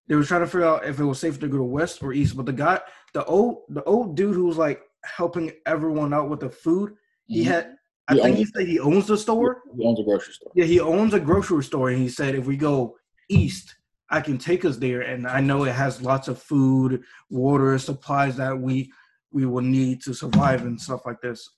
they 0.08 0.16
were 0.16 0.24
trying 0.24 0.42
to 0.42 0.48
figure 0.48 0.66
out 0.66 0.86
if 0.86 1.00
it 1.00 1.06
was 1.06 1.20
safer 1.20 1.40
to 1.40 1.48
go 1.48 1.64
west 1.64 2.04
or 2.04 2.14
east. 2.14 2.36
But 2.36 2.46
the 2.46 2.54
guy, 2.54 2.80
the 3.14 3.26
old 3.26 3.64
the 3.70 3.84
old 3.84 4.16
dude 4.16 4.36
who 4.36 4.46
was 4.46 4.58
like 4.58 4.82
helping 5.04 5.52
everyone 5.66 6.14
out 6.14 6.30
with 6.30 6.42
the 6.42 6.50
food, 6.50 6.96
he 7.28 7.44
Mhm. 7.44 7.48
had 7.48 7.76
I 8.08 8.16
He 8.16 8.22
think 8.22 8.38
he 8.38 8.46
said 8.46 8.68
he 8.68 8.80
owns 8.80 9.06
the 9.08 9.18
store. 9.18 9.62
He 9.78 9.86
owns 9.86 10.00
a 10.00 10.04
grocery 10.04 10.34
store. 10.34 10.52
Yeah, 10.56 10.66
he 10.66 10.80
owns 10.80 11.14
a 11.14 11.20
grocery 11.20 11.64
store, 11.64 11.90
and 11.90 12.00
he 12.00 12.10
said 12.10 12.34
if 12.34 12.48
we 12.48 12.58
go 12.58 12.98
east, 13.30 13.76
I 14.10 14.22
can 14.22 14.40
take 14.40 14.66
us 14.66 14.78
there, 14.78 15.02
and 15.02 15.28
I 15.28 15.40
know 15.42 15.64
it 15.66 15.74
has 15.74 16.02
lots 16.02 16.28
of 16.28 16.42
food, 16.42 17.04
water, 17.30 17.78
supplies 17.78 18.36
that 18.38 18.60
we 18.60 18.92
we 19.32 19.46
will 19.46 19.62
need 19.62 20.02
to 20.04 20.14
survive 20.14 20.62
and 20.64 20.80
stuff 20.80 21.06
like 21.06 21.22
this. 21.22 21.50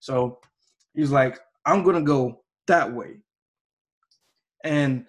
So 0.00 0.40
he's 0.94 1.10
like, 1.10 1.38
I'm 1.64 1.82
gonna 1.82 2.02
go 2.02 2.42
that 2.66 2.92
way, 2.92 3.18
and 4.64 5.06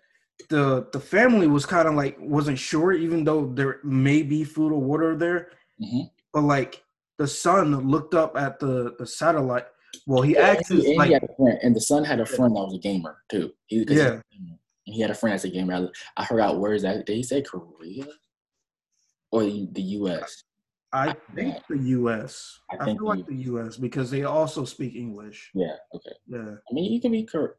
the 0.49 0.87
the 0.91 0.99
family 0.99 1.47
was 1.47 1.65
kind 1.65 1.87
of 1.87 1.95
like 1.95 2.17
wasn't 2.19 2.59
sure, 2.59 2.93
even 2.93 3.23
though 3.23 3.47
there 3.53 3.79
may 3.83 4.21
be 4.21 4.43
food 4.43 4.71
or 4.71 4.81
water 4.81 5.15
there. 5.15 5.51
Mhm. 5.81 6.09
But 6.33 6.41
like 6.43 6.83
the 7.17 7.27
son 7.27 7.89
looked 7.89 8.13
up 8.13 8.37
at 8.37 8.59
the 8.59 8.95
the 8.99 9.07
satellite. 9.07 9.67
Well, 10.05 10.21
he 10.21 10.33
Yeah, 10.33 10.47
asked 10.51 10.69
and, 10.71 10.81
he, 10.81 10.89
and 10.89 10.97
like 10.97 11.07
he 11.07 11.13
had 11.13 11.23
a 11.23 11.35
friend, 11.35 11.59
and 11.63 11.75
the 11.75 11.81
son 11.81 12.03
had 12.03 12.19
a 12.19 12.25
friend 12.25 12.55
that 12.55 12.61
was 12.61 12.75
a 12.75 12.79
gamer 12.79 13.23
too. 13.29 13.53
He, 13.67 13.85
he- 13.87 13.95
Yeah. 13.95 14.19
and 14.33 14.57
he 14.83 15.01
had 15.01 15.09
a 15.09 15.15
friend 15.15 15.33
that's 15.33 15.45
a 15.45 15.49
gamer. 15.49 15.89
I, 16.17 16.23
I 16.23 16.39
out 16.41 16.59
where 16.59 16.73
is 16.73 16.81
that? 16.83 17.05
Did 17.05 17.15
he 17.15 17.23
say 17.23 17.41
Korea 17.41 18.05
or 19.31 19.43
the 19.43 19.81
U.S.? 19.81 20.43
I 20.95 21.15
think 21.35 21.57
the 21.69 21.77
U.S. 21.77 22.59
I 22.71 22.83
I, 22.83 22.85
feel 22.85 23.05
like 23.05 23.25
the 23.25 23.35
U.S. 23.35 23.77
because 23.77 24.09
they 24.09 24.23
also 24.23 24.63
speak 24.63 24.95
English. 24.95 25.51
Yeah. 25.53 25.75
Okay. 25.93 26.15
Yeah, 26.27 26.55
I 26.69 26.73
mean, 26.73 26.91
you 26.91 27.01
can 27.01 27.11
be 27.11 27.23
correct. 27.23 27.55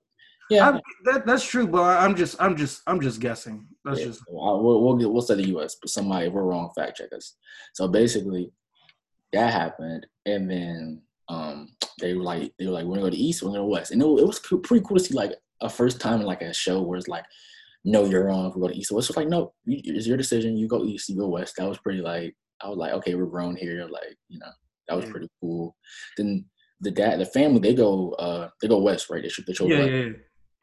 Yeah. 0.49 0.71
I, 0.71 0.81
that 1.05 1.27
that's 1.27 1.45
true, 1.45 1.67
but 1.67 1.83
I'm 1.83 2.15
just 2.15 2.41
I'm 2.41 2.57
just 2.57 2.83
I'm 2.87 3.01
just 3.01 3.21
guessing. 3.21 3.67
That's 3.85 4.01
yeah. 4.01 4.07
just 4.07 4.23
we'll 4.29 4.83
we'll, 4.83 4.97
get, 4.97 5.11
we'll 5.11 5.23
say 5.23 5.35
the 5.35 5.49
U.S. 5.49 5.77
But 5.81 5.91
somebody, 5.91 6.27
if 6.27 6.33
we're 6.33 6.45
wrong, 6.45 6.71
fact 6.75 6.97
check 6.97 7.13
us. 7.15 7.35
So 7.75 7.89
basically, 7.89 8.53
that 9.33 9.53
happened, 9.53 10.07
and 10.25 10.51
then 10.51 11.03
um, 11.29 11.75
they 12.01 12.15
were 12.15 12.23
like, 12.23 12.53
they 12.59 12.67
were 12.67 12.73
like, 12.73 12.85
we're 12.85 12.97
gonna 12.97 13.09
go 13.09 13.11
to 13.11 13.17
East, 13.17 13.43
we're 13.43 13.51
gonna 13.51 13.61
go 13.61 13.67
West, 13.67 13.91
and 13.91 14.01
it, 14.01 14.07
it 14.07 14.27
was 14.27 14.39
pretty 14.39 14.85
cool 14.87 14.97
to 14.97 15.05
see 15.05 15.15
like 15.15 15.33
a 15.61 15.69
first 15.69 16.01
time 16.01 16.21
in 16.21 16.27
like 16.27 16.43
a 16.43 16.55
show 16.55 16.81
where 16.83 16.99
it's 16.99 17.09
like, 17.09 17.25
no, 17.85 18.05
you're 18.05 18.27
wrong. 18.27 18.53
We 18.55 18.61
go 18.61 18.69
to 18.69 18.77
East. 18.77 18.91
So 18.91 18.99
it's 18.99 19.07
just 19.07 19.17
like, 19.17 19.29
no, 19.29 19.53
it's 19.67 20.07
your 20.07 20.17
decision. 20.17 20.57
You 20.57 20.69
go 20.69 20.85
East, 20.85 21.09
you 21.09 21.17
go 21.17 21.29
West. 21.29 21.55
That 21.57 21.69
was 21.69 21.79
pretty 21.79 22.01
like, 22.01 22.35
I 22.63 22.69
was 22.69 22.79
like, 22.79 22.93
okay, 22.93 23.15
we're 23.15 23.27
grown 23.27 23.57
here. 23.57 23.87
Like, 23.91 24.17
you 24.29 24.39
know, 24.39 24.51
that 24.89 24.97
was 24.97 25.05
pretty 25.07 25.29
cool. 25.41 25.77
Then 26.17 26.45
the 26.81 26.91
dad, 26.91 27.21
the 27.21 27.27
family, 27.27 27.61
they 27.61 27.75
go, 27.75 28.13
uh, 28.13 28.49
they 28.61 28.69
go 28.69 28.79
West, 28.79 29.11
right? 29.11 29.23
They 29.23 29.29
shoot 29.29 29.47
the 29.47 29.55
show 29.55 29.67
yeah, 29.67 29.85
yeah, 29.85 29.85
yeah. 29.85 30.13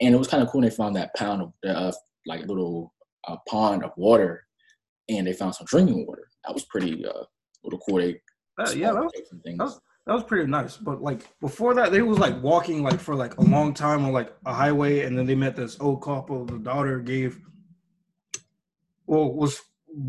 and 0.00 0.14
it 0.14 0.18
was 0.18 0.28
kind 0.28 0.42
of 0.42 0.48
cool. 0.48 0.62
They 0.62 0.70
found 0.70 0.96
that 0.96 1.14
pound 1.14 1.42
of 1.42 1.52
uh, 1.68 1.92
like 2.26 2.46
little 2.46 2.94
uh, 3.26 3.36
pond 3.48 3.84
of 3.84 3.92
water, 3.96 4.44
and 5.08 5.26
they 5.26 5.32
found 5.32 5.54
some 5.54 5.66
drinking 5.66 6.06
water. 6.06 6.28
That 6.44 6.54
was 6.54 6.64
pretty 6.66 7.04
uh, 7.04 7.24
little 7.62 7.80
cool. 7.80 7.98
They 7.98 8.20
Uh, 8.58 8.70
yeah, 8.70 8.92
that 8.92 9.02
was, 9.02 9.12
spotted 9.12 9.28
some 9.28 9.40
things. 9.40 9.58
that 9.58 9.64
was 9.64 9.80
that 10.06 10.14
was 10.14 10.24
pretty 10.24 10.50
nice. 10.50 10.76
But 10.76 11.02
like 11.02 11.28
before 11.40 11.74
that, 11.74 11.90
they 11.90 12.02
was 12.02 12.18
like 12.18 12.42
walking 12.42 12.82
like 12.82 13.00
for 13.00 13.14
like 13.14 13.36
a 13.38 13.42
long 13.42 13.74
time 13.74 14.04
on 14.04 14.12
like 14.12 14.32
a 14.44 14.52
highway, 14.52 15.00
and 15.00 15.18
then 15.18 15.26
they 15.26 15.34
met 15.34 15.56
this 15.56 15.78
old 15.80 16.02
couple. 16.02 16.44
The 16.44 16.58
daughter 16.58 17.00
gave, 17.00 17.40
well, 19.06 19.32
was 19.32 19.60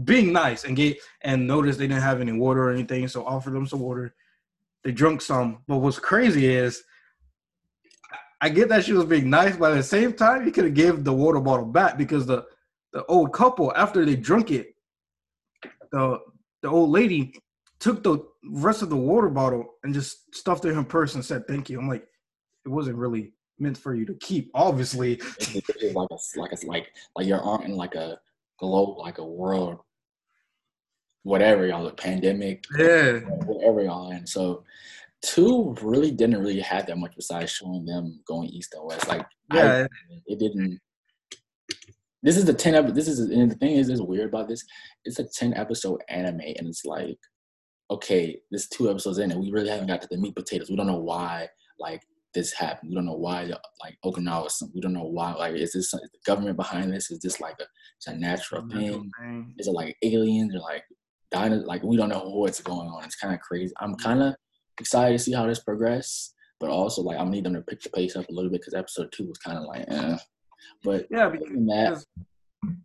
being 0.04 0.34
nice 0.34 0.64
and 0.64 0.76
gave 0.76 0.98
and 1.22 1.48
noticed 1.48 1.80
they 1.80 1.88
didn't 1.88 2.04
have 2.04 2.22
any 2.22 2.32
water 2.32 2.70
or 2.70 2.72
anything, 2.72 3.08
so 3.08 3.26
offered 3.26 3.54
them 3.54 3.68
some 3.68 3.80
water. 3.80 4.14
They 4.84 4.92
drunk 4.92 5.22
some, 5.22 5.64
but 5.68 5.78
what's 5.78 6.00
crazy 6.00 6.46
is. 6.46 6.84
I 8.42 8.50
get 8.50 8.70
that 8.70 8.84
she 8.84 8.94
was 8.94 9.06
being 9.06 9.30
nice, 9.30 9.56
but 9.56 9.72
at 9.72 9.76
the 9.76 9.84
same 9.84 10.14
time, 10.14 10.46
you 10.46 10.52
could 10.52 10.66
have 10.66 10.74
gave 10.74 11.04
the 11.04 11.14
water 11.14 11.40
bottle 11.40 11.66
back 11.66 11.98
because 11.98 12.26
the 12.26 12.46
the 12.92 13.04
old 13.06 13.34
couple 13.34 13.74
after 13.76 14.06
they 14.06 14.16
drunk 14.16 14.52
it, 14.52 14.76
the 15.92 16.20
the 16.62 16.70
old 16.70 16.90
lady 16.90 17.34
took 17.80 18.04
the 18.04 18.20
rest 18.52 18.82
of 18.82 18.90
the 18.90 18.96
water 18.96 19.30
bottle 19.30 19.76
and 19.84 19.94
just 19.94 20.34
stuffed 20.36 20.66
it 20.66 20.70
in 20.70 20.76
her 20.76 20.84
purse 20.84 21.16
and 21.16 21.24
said 21.24 21.48
thank 21.48 21.70
you. 21.70 21.80
I'm 21.80 21.88
like, 21.88 22.08
it 22.66 22.70
wasn't 22.70 22.98
really 22.98 23.34
meant 23.60 23.78
for 23.78 23.96
you 23.96 24.06
to 24.06 24.14
keep, 24.16 24.52
obviously. 24.54 25.14
It's 25.40 25.56
like 25.56 26.10
a 26.12 26.40
like 26.40 26.52
a 26.52 26.68
like 26.68 26.88
like 27.16 27.28
your 27.28 27.42
aunt 27.42 27.66
in 27.66 27.76
like 27.76 27.96
a 27.96 28.20
globe 28.58 28.98
like 28.98 29.18
a 29.18 29.26
world, 29.26 29.80
whatever 31.24 31.66
y'all 31.66 31.88
a 31.88 31.94
pandemic, 31.94 32.64
Yeah. 32.78 33.20
whatever 33.20 33.84
y'all 33.84 34.12
in. 34.12 34.28
So 34.28 34.64
two 35.22 35.76
really 35.82 36.12
didn't 36.12 36.40
really 36.40 36.60
have 36.60 36.86
that 36.88 36.98
much 36.98 37.16
besides 37.16 37.52
showing 37.52 37.86
them 37.86 38.22
going 38.28 38.50
east 38.50 38.74
and 38.74 38.86
west. 38.86 39.08
Like 39.08 39.26
I- 39.52 39.58
Yeah. 39.58 39.88
it 40.28 40.40
didn't. 40.40 40.80
This 42.22 42.38
is 42.38 42.46
the 42.46 42.54
ten. 42.54 42.94
This 42.94 43.08
is 43.08 43.20
and 43.20 43.52
the 43.52 43.56
thing 43.56 43.76
is, 43.76 43.90
is 43.90 44.02
weird 44.02 44.30
about 44.30 44.48
this. 44.48 44.64
It's 45.04 45.20
a 45.20 45.24
ten 45.26 45.54
episode 45.54 46.02
anime, 46.10 46.40
and 46.42 46.68
it's 46.68 46.84
like, 46.84 47.20
okay, 47.92 48.42
this 48.50 48.68
two 48.68 48.90
episodes 48.90 49.20
in, 49.20 49.32
and 49.32 49.40
we 49.40 49.52
really 49.52 49.70
haven't 49.70 49.88
got 49.88 50.02
to 50.02 50.08
the 50.10 50.18
meat 50.18 50.36
potatoes. 50.36 50.70
We 50.70 50.76
don't 50.76 50.88
know 50.88 50.98
why 51.00 51.50
like 51.80 52.02
this 52.36 52.54
happened. 52.54 52.90
We 52.90 52.96
don't 52.96 53.06
know 53.06 53.14
why 53.14 53.52
like 53.82 53.98
Okinawa. 54.06 54.48
We 54.76 54.82
don't 54.82 54.94
know 54.94 55.06
why. 55.06 55.34
Like, 55.34 55.56
is 55.56 55.72
this 55.74 55.86
is 55.86 55.92
the 55.92 56.10
government 56.26 56.58
behind 56.58 56.94
this? 56.94 57.10
Is 57.10 57.20
this 57.20 57.42
like 57.42 57.56
a 57.60 57.66
a 58.08 58.16
natural 58.16 58.68
thing? 58.70 59.12
Is 59.58 59.68
it 59.68 59.72
like 59.72 59.96
aliens 60.04 60.54
or 60.54 60.60
like 60.60 60.84
dino? 61.32 61.58
Like 61.66 61.82
we 61.82 61.98
don't 61.98 62.10
know 62.10 62.24
what's 62.26 62.62
going 62.62 62.88
on. 62.88 63.04
It's 63.04 63.16
kind 63.16 63.34
of 63.34 63.40
crazy. 63.40 63.74
I'm 63.80 63.96
kind 63.96 64.22
of 64.22 64.36
excited 64.80 65.18
to 65.18 65.24
see 65.24 65.34
how 65.34 65.48
this 65.48 65.64
progress, 65.64 66.34
but 66.60 66.70
also 66.70 67.02
like 67.02 67.18
I 67.20 67.24
need 67.24 67.46
them 67.46 67.56
to 67.56 67.62
pick 67.62 67.82
the 67.82 67.90
pace 67.90 68.16
up 68.16 68.30
a 68.30 68.32
little 68.32 68.52
bit 68.52 68.62
because 68.62 68.76
episode 68.76 69.12
two 69.12 69.28
was 69.28 69.38
kind 69.40 69.58
of 69.58 69.64
like, 69.64 69.86
eh. 69.88 70.18
But 70.84 71.08
Yeah, 71.10 71.30
that, 71.30 71.40
because 71.40 72.06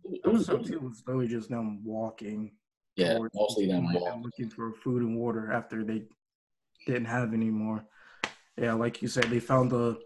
it 0.05 0.21
episode 0.25 0.65
two 0.65 0.79
was 0.79 1.03
really 1.05 1.27
just 1.27 1.49
them 1.49 1.83
walking. 1.83 2.51
yeah, 2.95 3.19
mostly 3.33 3.67
them 3.67 3.85
like, 3.85 3.99
walk. 3.99 4.19
looking 4.23 4.49
for 4.49 4.73
food 4.83 5.03
and 5.03 5.17
water 5.17 5.51
after 5.51 5.83
they 5.83 6.03
didn't 6.87 7.05
have 7.05 7.33
any 7.33 7.49
more. 7.49 7.85
Yeah, 8.61 8.73
like 8.73 9.01
you 9.01 9.07
said, 9.07 9.23
they 9.25 9.39
found 9.39 9.71
the 9.71 9.99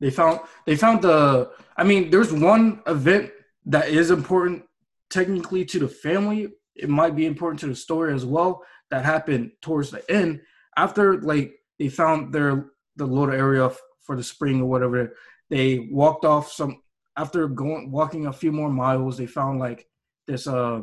they 0.00 0.10
found 0.10 0.40
they 0.66 0.74
found 0.74 1.02
the 1.02 1.52
I 1.76 1.84
mean, 1.84 2.10
there's 2.10 2.32
one 2.32 2.82
event 2.88 3.30
that 3.66 3.88
is 3.88 4.10
important 4.10 4.64
technically 5.10 5.64
to 5.66 5.78
the 5.78 5.88
family. 5.88 6.48
It 6.74 6.88
might 6.88 7.14
be 7.14 7.26
important 7.26 7.60
to 7.60 7.68
the 7.68 7.76
story 7.76 8.12
as 8.12 8.24
well 8.24 8.64
that 8.90 9.04
happened 9.04 9.52
towards 9.62 9.90
the 9.90 10.02
end 10.10 10.40
after 10.76 11.20
like 11.20 11.54
they 11.78 11.88
found 11.88 12.32
their 12.32 12.72
the 12.96 13.06
little 13.06 13.32
area 13.32 13.70
for 14.00 14.16
the 14.16 14.24
spring 14.24 14.60
or 14.60 14.66
whatever. 14.66 15.14
They 15.48 15.88
walked 15.92 16.24
off 16.24 16.50
some 16.50 16.82
after 17.16 17.46
going 17.46 17.92
walking 17.92 18.26
a 18.26 18.32
few 18.32 18.50
more 18.50 18.70
miles. 18.70 19.18
They 19.18 19.26
found 19.26 19.60
like 19.60 19.86
this 20.26 20.48
uh 20.48 20.80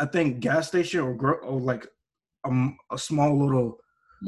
I 0.00 0.06
think 0.06 0.40
gas 0.40 0.66
station 0.66 1.00
or, 1.00 1.36
or 1.36 1.60
like 1.60 1.86
a, 2.44 2.48
m- 2.48 2.76
a 2.90 2.98
small 2.98 3.38
little 3.38 3.78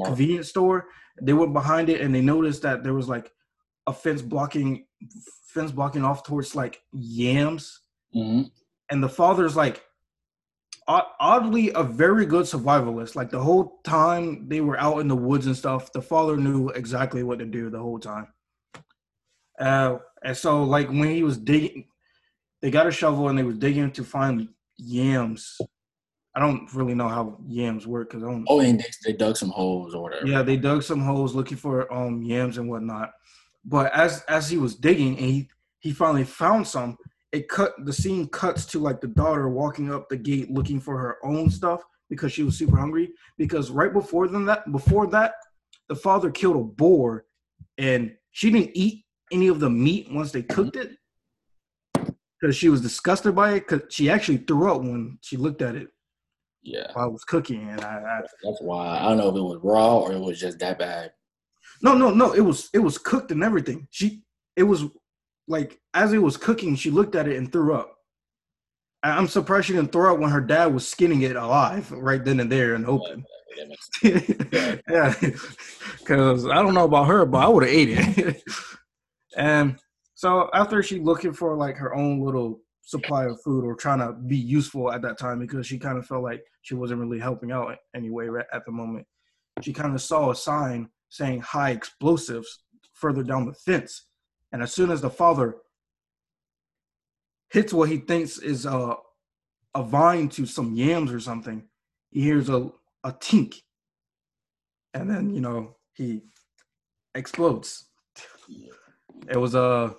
convenience 0.05 0.49
store. 0.49 0.85
They 1.21 1.33
went 1.33 1.53
behind 1.53 1.89
it 1.89 2.01
and 2.01 2.13
they 2.13 2.21
noticed 2.21 2.61
that 2.63 2.83
there 2.83 2.93
was 2.93 3.09
like 3.09 3.31
a 3.87 3.93
fence 3.93 4.21
blocking 4.21 4.85
fence 5.47 5.71
blocking 5.71 6.03
off 6.03 6.23
towards 6.23 6.55
like 6.55 6.81
yams. 6.91 7.81
hmm 8.13 8.43
And 8.91 9.03
the 9.03 9.09
father's 9.09 9.55
like 9.55 9.83
oddly 10.87 11.71
a 11.75 11.83
very 11.83 12.25
good 12.25 12.45
survivalist. 12.45 13.15
Like 13.15 13.29
the 13.29 13.39
whole 13.39 13.79
time 13.83 14.47
they 14.49 14.61
were 14.61 14.79
out 14.79 14.99
in 14.99 15.07
the 15.07 15.15
woods 15.15 15.45
and 15.45 15.55
stuff, 15.55 15.91
the 15.91 16.01
father 16.01 16.35
knew 16.35 16.69
exactly 16.69 17.21
what 17.21 17.39
to 17.39 17.45
do 17.45 17.69
the 17.69 17.79
whole 17.79 17.99
time. 17.99 18.27
Uh, 19.59 19.97
and 20.23 20.35
so 20.35 20.63
like 20.63 20.87
when 20.87 21.09
he 21.09 21.23
was 21.23 21.37
digging, 21.37 21.85
they 22.61 22.71
got 22.71 22.87
a 22.87 22.91
shovel 22.91 23.29
and 23.29 23.37
they 23.37 23.43
was 23.43 23.57
digging 23.57 23.91
to 23.91 24.03
find 24.03 24.49
yams. 24.77 25.57
I 26.39 26.41
don't 26.43 26.73
really 26.73 26.95
know 26.95 27.09
how 27.09 27.37
yams 27.45 27.85
work 27.85 28.11
because 28.11 28.23
I 28.23 28.27
don't. 28.27 28.45
Oh, 28.47 28.61
and 28.61 28.79
they, 28.79 28.85
they 29.03 29.11
dug 29.11 29.35
some 29.35 29.49
holes 29.49 29.93
or 29.93 30.03
whatever. 30.03 30.25
Yeah, 30.25 30.41
they 30.41 30.55
dug 30.55 30.83
some 30.83 31.01
holes 31.01 31.35
looking 31.35 31.57
for 31.57 31.93
um 31.93 32.23
yams 32.23 32.57
and 32.57 32.69
whatnot. 32.69 33.11
But 33.65 33.93
as 33.93 34.23
as 34.29 34.49
he 34.49 34.55
was 34.57 34.75
digging 34.75 35.17
and 35.17 35.25
he 35.25 35.49
he 35.79 35.91
finally 35.91 36.23
found 36.23 36.65
some, 36.65 36.97
it 37.33 37.49
cut 37.49 37.73
the 37.83 37.91
scene 37.91 38.25
cuts 38.29 38.65
to 38.67 38.79
like 38.79 39.01
the 39.01 39.07
daughter 39.07 39.49
walking 39.49 39.91
up 39.91 40.07
the 40.07 40.15
gate 40.15 40.49
looking 40.49 40.79
for 40.79 40.97
her 40.97 41.17
own 41.25 41.49
stuff 41.49 41.81
because 42.09 42.31
she 42.31 42.43
was 42.43 42.57
super 42.57 42.77
hungry. 42.77 43.11
Because 43.37 43.69
right 43.69 43.91
before 43.91 44.29
them 44.29 44.45
that 44.45 44.71
before 44.71 45.07
that, 45.07 45.33
the 45.89 45.95
father 45.95 46.31
killed 46.31 46.55
a 46.55 46.63
boar 46.63 47.25
and 47.77 48.15
she 48.31 48.49
didn't 48.49 48.71
eat 48.75 49.03
any 49.29 49.49
of 49.49 49.59
the 49.59 49.69
meat 49.69 50.07
once 50.09 50.31
they 50.31 50.43
cooked 50.43 50.77
it 50.77 50.91
because 52.39 52.55
she 52.55 52.69
was 52.69 52.79
disgusted 52.79 53.35
by 53.35 53.55
it. 53.55 53.67
Because 53.67 53.93
she 53.93 54.09
actually 54.09 54.37
threw 54.37 54.71
up 54.71 54.79
when 54.79 55.17
she 55.21 55.35
looked 55.35 55.61
at 55.61 55.75
it 55.75 55.89
yeah. 56.61 56.91
while 56.93 57.05
I 57.05 57.07
was 57.07 57.23
cooking, 57.23 57.69
and 57.69 57.81
I, 57.81 57.97
I 57.97 58.21
That's 58.43 58.61
why 58.61 58.99
I 58.99 59.09
don't 59.09 59.17
know 59.17 59.29
if 59.29 59.35
it 59.35 59.41
was 59.41 59.59
raw 59.63 59.99
or 59.99 60.13
it 60.13 60.19
was 60.19 60.39
just 60.39 60.59
that 60.59 60.79
bad. 60.79 61.11
No, 61.81 61.93
no, 61.93 62.11
no. 62.11 62.33
It 62.33 62.41
was 62.41 62.69
it 62.73 62.79
was 62.79 62.97
cooked 62.97 63.31
and 63.31 63.43
everything. 63.43 63.87
She 63.91 64.23
it 64.55 64.63
was 64.63 64.85
like 65.47 65.79
as 65.93 66.13
it 66.13 66.19
was 66.19 66.37
cooking, 66.37 66.75
she 66.75 66.91
looked 66.91 67.15
at 67.15 67.27
it 67.27 67.37
and 67.37 67.51
threw 67.51 67.73
up. 67.73 67.95
I'm 69.01 69.27
surprised 69.27 69.67
she 69.67 69.73
didn't 69.73 69.93
throw 69.93 70.13
up 70.13 70.19
when 70.19 70.29
her 70.29 70.41
dad 70.41 70.73
was 70.73 70.87
skinning 70.87 71.21
it 71.21 71.37
alive 71.37 71.89
right 71.91 72.23
then 72.23 72.39
and 72.39 72.51
there 72.51 72.75
and 72.75 72.85
open. 72.85 73.25
Yeah, 74.03 75.13
because 75.99 76.47
I 76.47 76.55
don't 76.55 76.73
know 76.73 76.85
about 76.85 77.07
her, 77.07 77.25
but 77.25 77.39
I 77.39 77.47
would 77.47 77.63
have 77.63 77.71
ate 77.71 77.89
it. 77.89 78.43
and 79.37 79.77
so 80.15 80.49
after 80.53 80.81
she 80.81 80.99
looking 80.99 81.33
for 81.33 81.55
like 81.55 81.75
her 81.77 81.93
own 81.93 82.21
little 82.21 82.61
supply 82.89 83.25
of 83.25 83.39
food 83.43 83.63
or 83.63 83.75
trying 83.75 83.99
to 83.99 84.13
be 84.13 84.35
useful 84.35 84.91
at 84.91 85.03
that 85.03 85.19
time 85.19 85.37
because 85.37 85.67
she 85.67 85.77
kind 85.77 85.99
of 85.99 86.07
felt 86.07 86.23
like 86.23 86.43
she 86.63 86.73
wasn't 86.73 86.99
really 86.99 87.19
helping 87.19 87.51
out 87.51 87.75
anyway 87.95 88.27
at 88.51 88.65
the 88.65 88.71
moment. 88.71 89.05
She 89.61 89.73
kind 89.73 89.93
of 89.93 90.01
saw 90.01 90.31
a 90.31 90.35
sign 90.35 90.89
saying 91.09 91.41
high 91.41 91.69
explosives 91.69 92.63
further 92.93 93.21
down 93.21 93.45
the 93.45 93.53
fence. 93.53 94.07
And 94.51 94.63
as 94.63 94.73
soon 94.73 94.89
as 94.89 95.01
the 95.01 95.09
father 95.11 95.57
hits 97.51 97.73
what 97.73 97.89
he 97.89 97.97
thinks 97.97 98.39
is 98.39 98.65
a, 98.65 98.95
a 99.75 99.83
vine 99.83 100.27
to 100.29 100.47
some 100.47 100.73
yams 100.73 101.13
or 101.13 101.19
something, 101.19 101.65
he 102.09 102.21
hears 102.21 102.49
a, 102.49 102.71
a 103.03 103.11
tink. 103.11 103.61
And 104.95 105.07
then, 105.07 105.29
you 105.29 105.41
know, 105.41 105.75
he 105.93 106.23
explodes. 107.13 107.85
It 109.27 109.37
was 109.37 109.53
a 109.53 109.95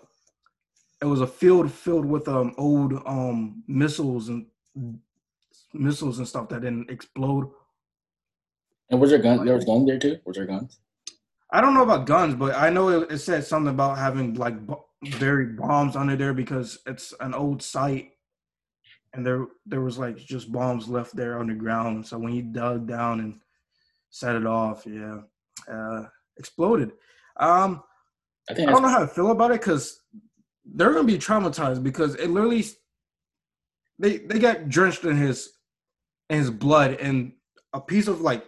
it 1.02 1.06
was 1.06 1.20
a 1.20 1.26
field 1.26 1.72
filled 1.72 2.04
with 2.04 2.28
um 2.28 2.54
old 2.58 2.94
um 3.06 3.62
missiles 3.66 4.28
and 4.28 4.46
missiles 5.72 6.18
and 6.18 6.28
stuff 6.28 6.48
that 6.48 6.62
didn't 6.62 6.90
explode. 6.90 7.50
And 8.90 9.00
was 9.00 9.10
there 9.10 9.18
guns? 9.18 9.44
There 9.44 9.54
was 9.54 9.64
guns 9.64 9.86
there 9.86 9.98
too. 9.98 10.18
Was 10.24 10.36
there 10.36 10.46
guns? 10.46 10.80
I 11.52 11.60
don't 11.60 11.74
know 11.74 11.82
about 11.82 12.06
guns, 12.06 12.34
but 12.34 12.54
I 12.54 12.70
know 12.70 12.88
it, 12.88 13.12
it 13.12 13.18
said 13.18 13.44
something 13.44 13.72
about 13.72 13.98
having 13.98 14.34
like 14.34 14.54
buried 15.18 15.56
bombs 15.56 15.96
under 15.96 16.16
there 16.16 16.34
because 16.34 16.78
it's 16.86 17.12
an 17.20 17.34
old 17.34 17.62
site, 17.62 18.10
and 19.14 19.26
there 19.26 19.46
there 19.66 19.80
was 19.80 19.98
like 19.98 20.16
just 20.16 20.52
bombs 20.52 20.88
left 20.88 21.16
there 21.16 21.38
underground. 21.38 22.06
So 22.06 22.18
when 22.18 22.32
he 22.32 22.42
dug 22.42 22.86
down 22.86 23.20
and 23.20 23.40
set 24.10 24.36
it 24.36 24.46
off, 24.46 24.84
yeah, 24.86 25.20
uh, 25.72 26.04
exploded. 26.36 26.92
Um, 27.36 27.82
I, 28.48 28.54
think 28.54 28.68
I 28.68 28.72
don't 28.72 28.82
know 28.82 28.88
how 28.88 29.00
to 29.00 29.08
feel 29.08 29.30
about 29.30 29.52
it 29.52 29.60
because 29.60 30.00
they're 30.74 30.92
gonna 30.92 31.04
be 31.04 31.18
traumatized 31.18 31.83
because 31.83 32.14
it 32.16 32.30
literally 32.30 32.64
they 33.98 34.18
they 34.18 34.38
got 34.38 34.68
drenched 34.68 35.04
in 35.04 35.16
his 35.16 35.50
in 36.28 36.38
his 36.38 36.50
blood 36.50 36.94
and 37.00 37.33
a 37.72 37.80
piece 37.80 38.09
of 38.09 38.20
like 38.20 38.44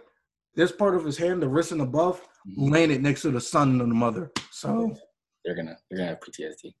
this 0.55 0.71
part 0.71 0.95
of 0.95 1.03
his 1.03 1.17
hand, 1.17 1.41
the 1.41 1.49
wrist 1.49 1.71
and 1.71 1.81
above, 1.81 2.21
mm-hmm. 2.47 2.71
landed 2.71 3.01
next 3.01 3.21
to 3.23 3.31
the 3.31 3.41
son 3.41 3.81
and 3.81 3.91
the 3.91 3.95
mother. 3.95 4.31
So 4.51 4.95
they're 5.43 5.55
gonna 5.55 5.77
they're 5.89 5.99
gonna 5.99 6.09
have 6.09 6.19
PTSD. 6.19 6.73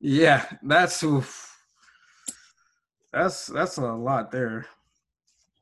Yeah, 0.00 0.46
that's 0.62 1.02
oof. 1.02 1.56
that's 3.12 3.46
that's 3.46 3.78
a 3.78 3.82
lot 3.82 4.30
there. 4.30 4.66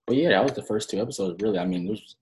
But 0.06 0.16
yeah, 0.16 0.30
that 0.30 0.44
was 0.44 0.52
the 0.52 0.62
first 0.62 0.90
two 0.90 1.00
episodes. 1.00 1.42
Really, 1.42 1.58
I 1.58 1.64
mean, 1.64 1.88
was, 1.88 2.16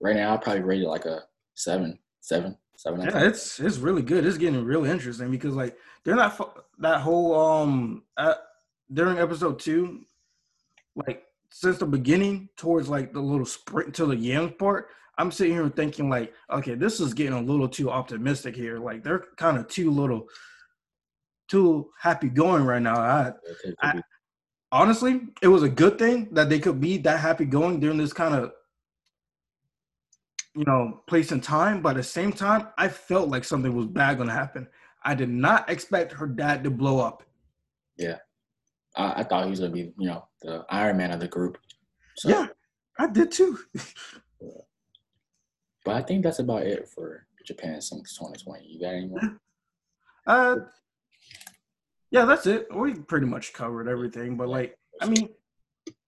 right 0.00 0.16
now 0.16 0.34
I 0.34 0.36
probably 0.36 0.62
rate 0.62 0.82
it 0.82 0.88
like 0.88 1.06
a 1.06 1.22
seven, 1.54 1.98
seven, 2.20 2.56
seven. 2.80 3.02
Yeah, 3.02 3.24
it's 3.24 3.60
it's 3.60 3.78
really 3.78 4.02
good. 4.02 4.26
It's 4.26 4.38
getting 4.38 4.64
really 4.64 4.90
interesting 4.90 5.30
because 5.30 5.54
like 5.54 5.76
they're 6.04 6.16
not 6.16 6.38
that 6.78 7.00
whole 7.00 7.38
um 7.38 8.04
uh, 8.16 8.34
during 8.92 9.18
episode 9.18 9.58
two, 9.58 10.00
like 10.96 11.24
since 11.50 11.78
the 11.78 11.86
beginning 11.86 12.48
towards 12.56 12.88
like 12.88 13.12
the 13.12 13.20
little 13.20 13.46
sprint 13.46 13.94
to 13.96 14.06
the 14.06 14.16
young 14.16 14.50
part, 14.52 14.88
I'm 15.18 15.30
sitting 15.30 15.52
here 15.52 15.68
thinking 15.68 16.08
like, 16.08 16.32
okay, 16.50 16.74
this 16.74 17.00
is 17.00 17.12
getting 17.12 17.34
a 17.34 17.42
little 17.42 17.68
too 17.68 17.90
optimistic 17.90 18.56
here. 18.56 18.78
Like 18.78 19.04
they're 19.04 19.24
kind 19.36 19.58
of 19.58 19.68
too 19.68 19.90
little, 19.90 20.28
too 21.48 21.90
happy 22.00 22.28
going 22.28 22.64
right 22.64 22.80
now. 22.80 22.98
I, 22.98 23.32
I, 23.82 24.02
honestly, 24.72 25.20
it 25.42 25.48
was 25.48 25.62
a 25.62 25.68
good 25.68 25.98
thing 25.98 26.28
that 26.32 26.48
they 26.48 26.58
could 26.58 26.80
be 26.80 26.96
that 26.98 27.20
happy 27.20 27.44
going 27.44 27.80
during 27.80 27.98
this 27.98 28.14
kind 28.14 28.34
of, 28.34 28.52
you 30.54 30.64
know, 30.66 31.02
place 31.06 31.32
and 31.32 31.42
time. 31.42 31.82
But 31.82 31.90
at 31.90 31.96
the 31.96 32.02
same 32.02 32.32
time, 32.32 32.68
I 32.78 32.88
felt 32.88 33.28
like 33.28 33.44
something 33.44 33.74
was 33.74 33.86
bad 33.86 34.16
going 34.16 34.28
to 34.28 34.34
happen. 34.34 34.66
I 35.04 35.14
did 35.14 35.30
not 35.30 35.70
expect 35.70 36.12
her 36.12 36.26
dad 36.26 36.64
to 36.64 36.70
blow 36.70 37.00
up. 37.00 37.22
Yeah. 37.96 38.16
I, 38.96 39.20
I 39.20 39.22
thought 39.24 39.44
he 39.44 39.50
was 39.50 39.60
gonna 39.60 39.72
be, 39.72 39.92
you 39.98 40.08
know, 40.08 40.26
the 40.42 40.64
Iron 40.70 40.96
Man 40.96 41.10
of 41.12 41.20
the 41.20 41.28
group. 41.28 41.58
So. 42.16 42.28
Yeah, 42.28 42.46
I 42.98 43.06
did 43.06 43.30
too. 43.30 43.58
but 45.84 45.94
I 45.94 46.02
think 46.02 46.24
that's 46.24 46.38
about 46.38 46.62
it 46.62 46.88
for 46.88 47.26
Japan 47.46 47.80
Sinks 47.80 48.16
2020. 48.16 48.66
You 48.66 48.80
got 48.80 48.94
any 48.94 49.06
more? 49.06 49.38
Uh, 50.26 50.56
yeah, 52.10 52.24
that's 52.24 52.46
it. 52.46 52.66
We 52.74 52.94
pretty 52.94 53.26
much 53.26 53.52
covered 53.52 53.88
everything. 53.88 54.36
But 54.36 54.48
like, 54.48 54.76
I 55.00 55.06
mean, 55.06 55.28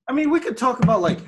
I 0.08 0.12
mean, 0.12 0.30
we 0.30 0.40
could 0.40 0.56
talk 0.56 0.82
about 0.82 1.00
like 1.00 1.20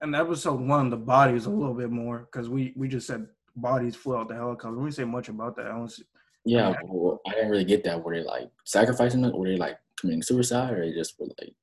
an 0.00 0.14
episode 0.14 0.60
one, 0.60 0.90
the 0.90 0.96
bodies 0.96 1.46
a 1.46 1.50
little 1.50 1.74
bit 1.74 1.90
more 1.90 2.28
because 2.30 2.48
we 2.48 2.72
we 2.76 2.88
just 2.88 3.06
said 3.06 3.26
bodies 3.56 3.96
flew 3.96 4.16
out 4.16 4.28
the 4.28 4.34
helicopter. 4.34 4.76
We 4.76 4.84
didn't 4.84 4.96
say 4.96 5.04
much 5.04 5.28
about 5.28 5.56
that. 5.56 5.66
I 5.66 5.70
don't 5.70 5.90
see, 5.90 6.04
yeah, 6.44 6.74
well, 6.84 7.20
I 7.26 7.32
didn't 7.32 7.50
really 7.50 7.64
get 7.64 7.82
that. 7.84 8.02
Were 8.02 8.14
they 8.14 8.22
like 8.22 8.50
sacrificing 8.64 9.24
it? 9.24 9.34
Were 9.34 9.48
they 9.48 9.56
like 9.56 9.78
committing 9.98 10.22
suicide, 10.22 10.72
or 10.72 10.84
they 10.84 10.92
just 10.92 11.18
were 11.18 11.26
like? 11.26 11.54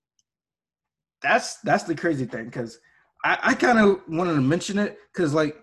That's 1.22 1.58
that's 1.62 1.84
the 1.84 1.96
crazy 1.96 2.26
thing 2.26 2.46
because 2.46 2.80
I, 3.24 3.38
I 3.42 3.54
kind 3.54 3.80
of 3.80 4.02
wanted 4.10 4.34
to 4.34 4.42
mention 4.42 4.78
it 4.78 4.98
because 5.14 5.34
like 5.34 5.56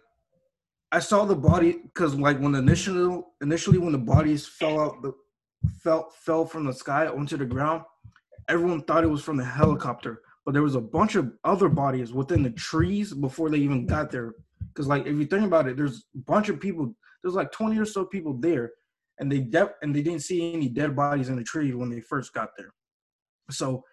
I 0.92 1.00
saw 1.00 1.24
the 1.24 1.36
body 1.36 1.78
because 1.82 2.14
like 2.14 2.40
when 2.40 2.52
the 2.52 2.60
initial 2.60 3.34
initially 3.42 3.78
when 3.78 3.92
the 3.92 3.98
bodies 3.98 4.46
fell 4.46 4.80
out 4.80 5.02
the 5.02 5.12
fell 5.82 6.10
fell 6.10 6.46
from 6.46 6.64
the 6.64 6.72
sky 6.72 7.06
onto 7.06 7.36
the 7.36 7.44
ground, 7.44 7.82
everyone 8.48 8.82
thought 8.82 9.04
it 9.04 9.10
was 9.10 9.22
from 9.22 9.36
the 9.36 9.44
helicopter, 9.44 10.22
but 10.44 10.52
there 10.52 10.62
was 10.62 10.74
a 10.74 10.80
bunch 10.80 11.16
of 11.16 11.32
other 11.44 11.68
bodies 11.68 12.12
within 12.12 12.42
the 12.42 12.50
trees 12.50 13.12
before 13.12 13.50
they 13.50 13.58
even 13.58 13.86
got 13.86 14.10
there. 14.10 14.34
Because 14.68 14.86
like 14.86 15.06
if 15.06 15.16
you 15.16 15.26
think 15.26 15.44
about 15.44 15.68
it, 15.68 15.76
there's 15.76 16.06
a 16.14 16.18
bunch 16.26 16.48
of 16.48 16.60
people. 16.60 16.94
There's 17.22 17.34
like 17.34 17.52
20 17.52 17.78
or 17.78 17.84
so 17.84 18.04
people 18.04 18.34
there, 18.34 18.72
and 19.18 19.30
they 19.30 19.40
de- 19.40 19.74
and 19.82 19.94
they 19.94 20.02
didn't 20.02 20.22
see 20.22 20.52
any 20.52 20.68
dead 20.68 20.96
bodies 20.96 21.28
in 21.28 21.36
the 21.36 21.44
tree 21.44 21.72
when 21.74 21.90
they 21.90 22.00
first 22.00 22.32
got 22.32 22.50
there. 22.56 22.72
So, 23.50 23.84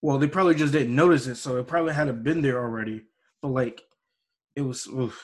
well, 0.00 0.18
they 0.18 0.28
probably 0.28 0.54
just 0.54 0.72
didn't 0.72 0.94
notice 0.94 1.26
it, 1.26 1.36
so 1.36 1.56
it 1.58 1.66
probably 1.66 1.92
hadn't 1.92 2.22
been 2.22 2.40
there 2.40 2.58
already. 2.62 3.02
But 3.42 3.48
like, 3.48 3.82
it 4.54 4.62
was. 4.62 4.86
Oof. 4.86 5.22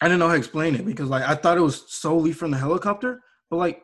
I 0.00 0.06
didn't 0.06 0.18
know 0.18 0.26
how 0.26 0.32
to 0.32 0.38
explain 0.38 0.74
it 0.74 0.84
because 0.84 1.08
like 1.08 1.22
I 1.22 1.36
thought 1.36 1.58
it 1.58 1.62
was 1.62 1.84
solely 1.92 2.32
from 2.32 2.50
the 2.50 2.58
helicopter, 2.58 3.20
but 3.50 3.56
like 3.56 3.82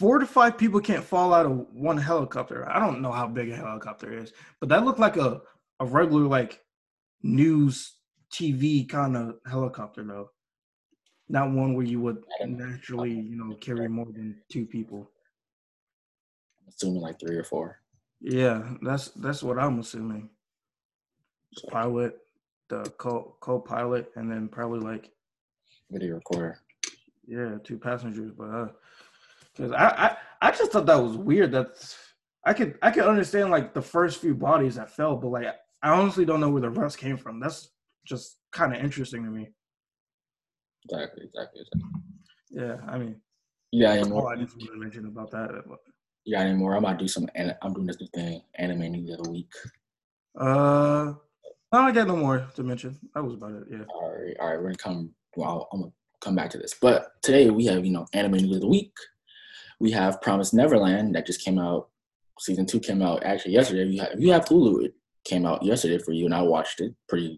four 0.00 0.18
to 0.18 0.26
five 0.26 0.58
people 0.58 0.80
can't 0.80 1.04
fall 1.04 1.32
out 1.32 1.46
of 1.46 1.66
one 1.72 1.98
helicopter. 1.98 2.68
I 2.68 2.80
don't 2.80 3.00
know 3.00 3.12
how 3.12 3.28
big 3.28 3.50
a 3.50 3.56
helicopter 3.56 4.12
is, 4.12 4.32
but 4.58 4.68
that 4.70 4.84
looked 4.84 4.98
like 4.98 5.16
a 5.16 5.42
a 5.78 5.86
regular 5.86 6.26
like 6.26 6.60
news 7.22 7.94
TV 8.32 8.88
kind 8.88 9.16
of 9.16 9.36
helicopter 9.46 10.02
though 10.04 10.30
not 11.30 11.50
one 11.52 11.74
where 11.74 11.86
you 11.86 12.00
would 12.00 12.24
naturally, 12.44 13.12
you 13.12 13.36
know, 13.36 13.54
carry 13.56 13.88
more 13.88 14.06
than 14.06 14.36
two 14.50 14.66
people. 14.66 15.08
I'm 16.60 16.68
assuming 16.68 17.02
like 17.02 17.20
three 17.20 17.36
or 17.36 17.44
four. 17.44 17.78
Yeah, 18.20 18.74
that's 18.82 19.08
that's 19.10 19.42
what 19.42 19.58
I'm 19.58 19.78
assuming. 19.78 20.28
Pilot, 21.68 22.18
the 22.68 22.82
co 22.98 23.36
co-pilot, 23.40 24.10
and 24.16 24.30
then 24.30 24.48
probably 24.48 24.80
like 24.80 25.10
video 25.90 26.16
recorder. 26.16 26.58
Yeah, 27.26 27.58
two 27.62 27.78
passengers, 27.78 28.32
but 28.36 28.50
uh, 28.50 28.68
because 29.54 29.72
I, 29.72 29.86
I 29.86 30.16
I 30.48 30.50
just 30.50 30.72
thought 30.72 30.86
that 30.86 31.02
was 31.02 31.16
weird. 31.16 31.52
That 31.52 31.68
I 32.44 32.52
could 32.52 32.78
I 32.82 32.90
could 32.90 33.04
understand 33.04 33.50
like 33.50 33.74
the 33.74 33.82
first 33.82 34.20
few 34.20 34.34
bodies 34.34 34.76
that 34.76 34.90
fell, 34.90 35.16
but 35.16 35.28
like 35.28 35.46
I 35.82 35.90
honestly 35.90 36.24
don't 36.24 36.40
know 36.40 36.50
where 36.50 36.62
the 36.62 36.70
rest 36.70 36.98
came 36.98 37.16
from. 37.16 37.40
That's 37.40 37.70
just 38.04 38.38
kind 38.52 38.74
of 38.74 38.82
interesting 38.82 39.24
to 39.24 39.30
me. 39.30 39.48
Exactly, 40.84 41.24
exactly, 41.24 41.60
exactly. 41.60 41.90
Yeah, 42.50 42.76
I 42.88 42.98
mean, 42.98 43.20
yeah, 43.72 43.92
any 43.92 44.08
more? 44.08 44.32
I 44.32 44.36
just 44.36 44.56
want 44.56 44.70
to 44.72 44.78
mention 44.78 45.06
about 45.06 45.30
that. 45.30 45.50
But... 45.68 45.78
Yeah, 46.24 46.40
anymore. 46.40 46.74
I'm 46.74 46.84
about 46.84 46.98
to 46.98 47.04
do 47.04 47.08
some. 47.08 47.28
I'm 47.36 47.72
doing 47.72 47.86
this 47.86 48.00
new 48.00 48.08
thing, 48.14 48.42
anime 48.56 48.92
news 48.92 49.10
of 49.10 49.22
the 49.24 49.30
week. 49.30 49.52
Uh, 50.38 51.12
I 51.72 51.92
got 51.92 52.08
no 52.08 52.16
more 52.16 52.46
to 52.56 52.62
mention. 52.62 52.98
That 53.14 53.22
was 53.22 53.34
about 53.34 53.52
it. 53.52 53.64
Yeah. 53.70 53.84
All 53.94 54.10
right, 54.10 54.36
all 54.40 54.48
right. 54.48 54.56
We're 54.56 54.64
gonna 54.64 54.76
come. 54.76 55.14
Well, 55.36 55.68
I'm 55.72 55.80
gonna 55.80 55.92
come 56.20 56.34
back 56.34 56.50
to 56.50 56.58
this, 56.58 56.74
but 56.80 57.12
today 57.22 57.50
we 57.50 57.66
have 57.66 57.84
you 57.84 57.92
know 57.92 58.06
anime 58.12 58.32
news 58.32 58.56
of 58.56 58.62
the 58.62 58.68
week. 58.68 58.92
We 59.80 59.90
have 59.92 60.20
Promise 60.20 60.52
Neverland 60.52 61.14
that 61.14 61.26
just 61.26 61.44
came 61.44 61.58
out. 61.58 61.88
Season 62.38 62.64
two 62.66 62.80
came 62.80 63.02
out 63.02 63.22
actually 63.24 63.52
yesterday. 63.52 63.86
If 63.86 63.94
you 63.94 64.00
have, 64.00 64.12
if 64.12 64.20
you 64.20 64.32
have 64.32 64.44
Hulu, 64.46 64.84
it 64.84 64.94
came 65.24 65.44
out 65.44 65.62
yesterday 65.62 65.98
for 65.98 66.12
you, 66.12 66.24
and 66.26 66.34
I 66.34 66.42
watched 66.42 66.80
it. 66.80 66.94
Pretty 67.08 67.36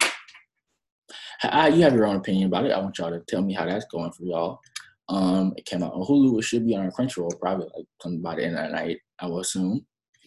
I, 1.42 1.68
you 1.68 1.82
have 1.82 1.94
your 1.94 2.06
own 2.06 2.16
opinion 2.16 2.46
about 2.46 2.66
it. 2.66 2.72
I 2.72 2.78
want 2.78 2.98
y'all 2.98 3.10
to 3.10 3.20
tell 3.20 3.42
me 3.42 3.54
how 3.54 3.64
that's 3.64 3.86
going 3.86 4.12
for 4.12 4.24
y'all. 4.24 4.60
Um, 5.08 5.52
it 5.56 5.64
came 5.64 5.82
out 5.82 5.92
on 5.92 6.06
Hulu. 6.06 6.38
It 6.38 6.44
should 6.44 6.66
be 6.66 6.76
on 6.76 6.90
Crunchyroll 6.90 7.38
probably 7.40 7.68
like 7.76 8.22
by 8.22 8.36
the 8.36 8.44
end 8.44 8.56
of 8.56 8.66
the 8.66 8.72
night. 8.72 8.98
I 9.18 9.26
will 9.26 9.40
assume. 9.40 9.84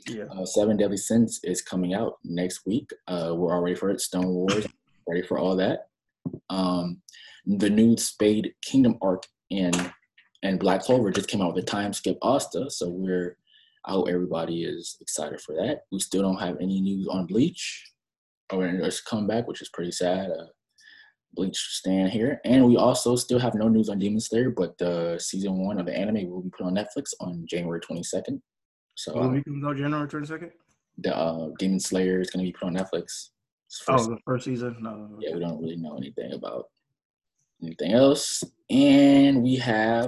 Yeah. 0.08 0.25
Uh, 0.25 0.45
Seven 0.45 0.78
Deadly 0.78 0.97
Sins 0.97 1.39
is 1.43 1.62
coming 1.62 1.93
out 1.93 2.17
next 2.23 2.65
week. 2.65 2.91
Uh, 3.08 3.34
we're 3.36 3.54
all 3.54 3.62
ready 3.62 3.75
for 3.75 3.89
it. 3.89 4.01
Stone 4.01 4.28
Wars, 4.28 4.67
ready 5.08 5.21
for 5.21 5.39
all 5.39 5.56
that. 5.56 5.88
Um, 6.49 7.01
the 7.45 7.69
new 7.69 7.97
Spade 7.97 8.54
Kingdom 8.62 8.97
arc 9.01 9.25
in 9.49 9.71
and 10.43 10.60
Black 10.60 10.82
Clover 10.82 11.12
just 11.12 11.30
came 11.30 11.41
out 11.41 11.54
with 11.54 11.63
a 11.63 11.67
time 11.67 11.93
skip 11.93 12.17
Asta, 12.21 12.69
so 12.69 12.89
we're 12.89 13.38
I 13.86 13.91
hope 13.91 14.08
everybody 14.10 14.63
is 14.63 14.98
excited 15.00 15.39
for 15.41 15.54
that. 15.56 15.82
We 15.91 16.00
still 16.00 16.24
don't 16.24 16.39
have 16.39 16.58
any 16.60 16.82
news 16.82 17.08
on 17.08 17.28
Bleach 17.28 17.91
or 18.52 18.65
its 18.65 19.02
comeback, 19.02 19.48
which 19.48 19.62
is 19.62 19.69
pretty 19.69 19.91
sad. 19.91 20.32
Uh, 20.32 20.45
Bleach 21.36 21.58
stand 21.58 22.12
here. 22.12 22.39
And 22.45 22.65
we 22.65 22.78
also 22.78 23.15
still 23.15 23.39
have 23.39 23.54
no 23.54 23.67
news 23.67 23.89
on 23.89 24.00
Demon 24.00 24.19
Slayer, 24.19 24.50
but 24.50 24.78
the 24.80 25.19
season 25.19 25.60
one 25.60 25.80
of 25.80 25.86
the 25.86 25.95
anime 25.95 26.30
will 26.30 26.41
be 26.41 26.50
put 26.50 26.65
on 26.65 26.74
Netflix 26.74 27.13
on 27.19 27.45
January 27.48 27.80
22nd. 27.80 28.41
So 28.95 29.13
will 29.13 29.24
um, 29.24 29.43
comes 29.43 29.65
out 29.65 29.78
January 29.78 30.08
22nd? 30.08 30.52
The 31.00 31.15
uh, 31.15 31.50
Demon 31.60 31.80
Slayer 31.80 32.21
is 32.21 32.32
going 32.32 32.45
to 32.45 32.52
be 32.52 32.58
put 32.58 32.67
on 32.67 32.76
Netflix. 32.76 33.30
Oh, 33.88 33.98
the 33.98 34.17
first 34.26 34.45
season? 34.45 34.78
No. 34.80 35.17
Yeah, 35.19 35.34
we 35.34 35.41
don't 35.41 35.62
really 35.62 35.76
know 35.76 35.98
anything 35.98 36.34
about 36.34 36.69
anything 37.62 37.91
else. 37.91 38.43
And 38.69 39.43
we 39.43 39.56
have 39.58 40.08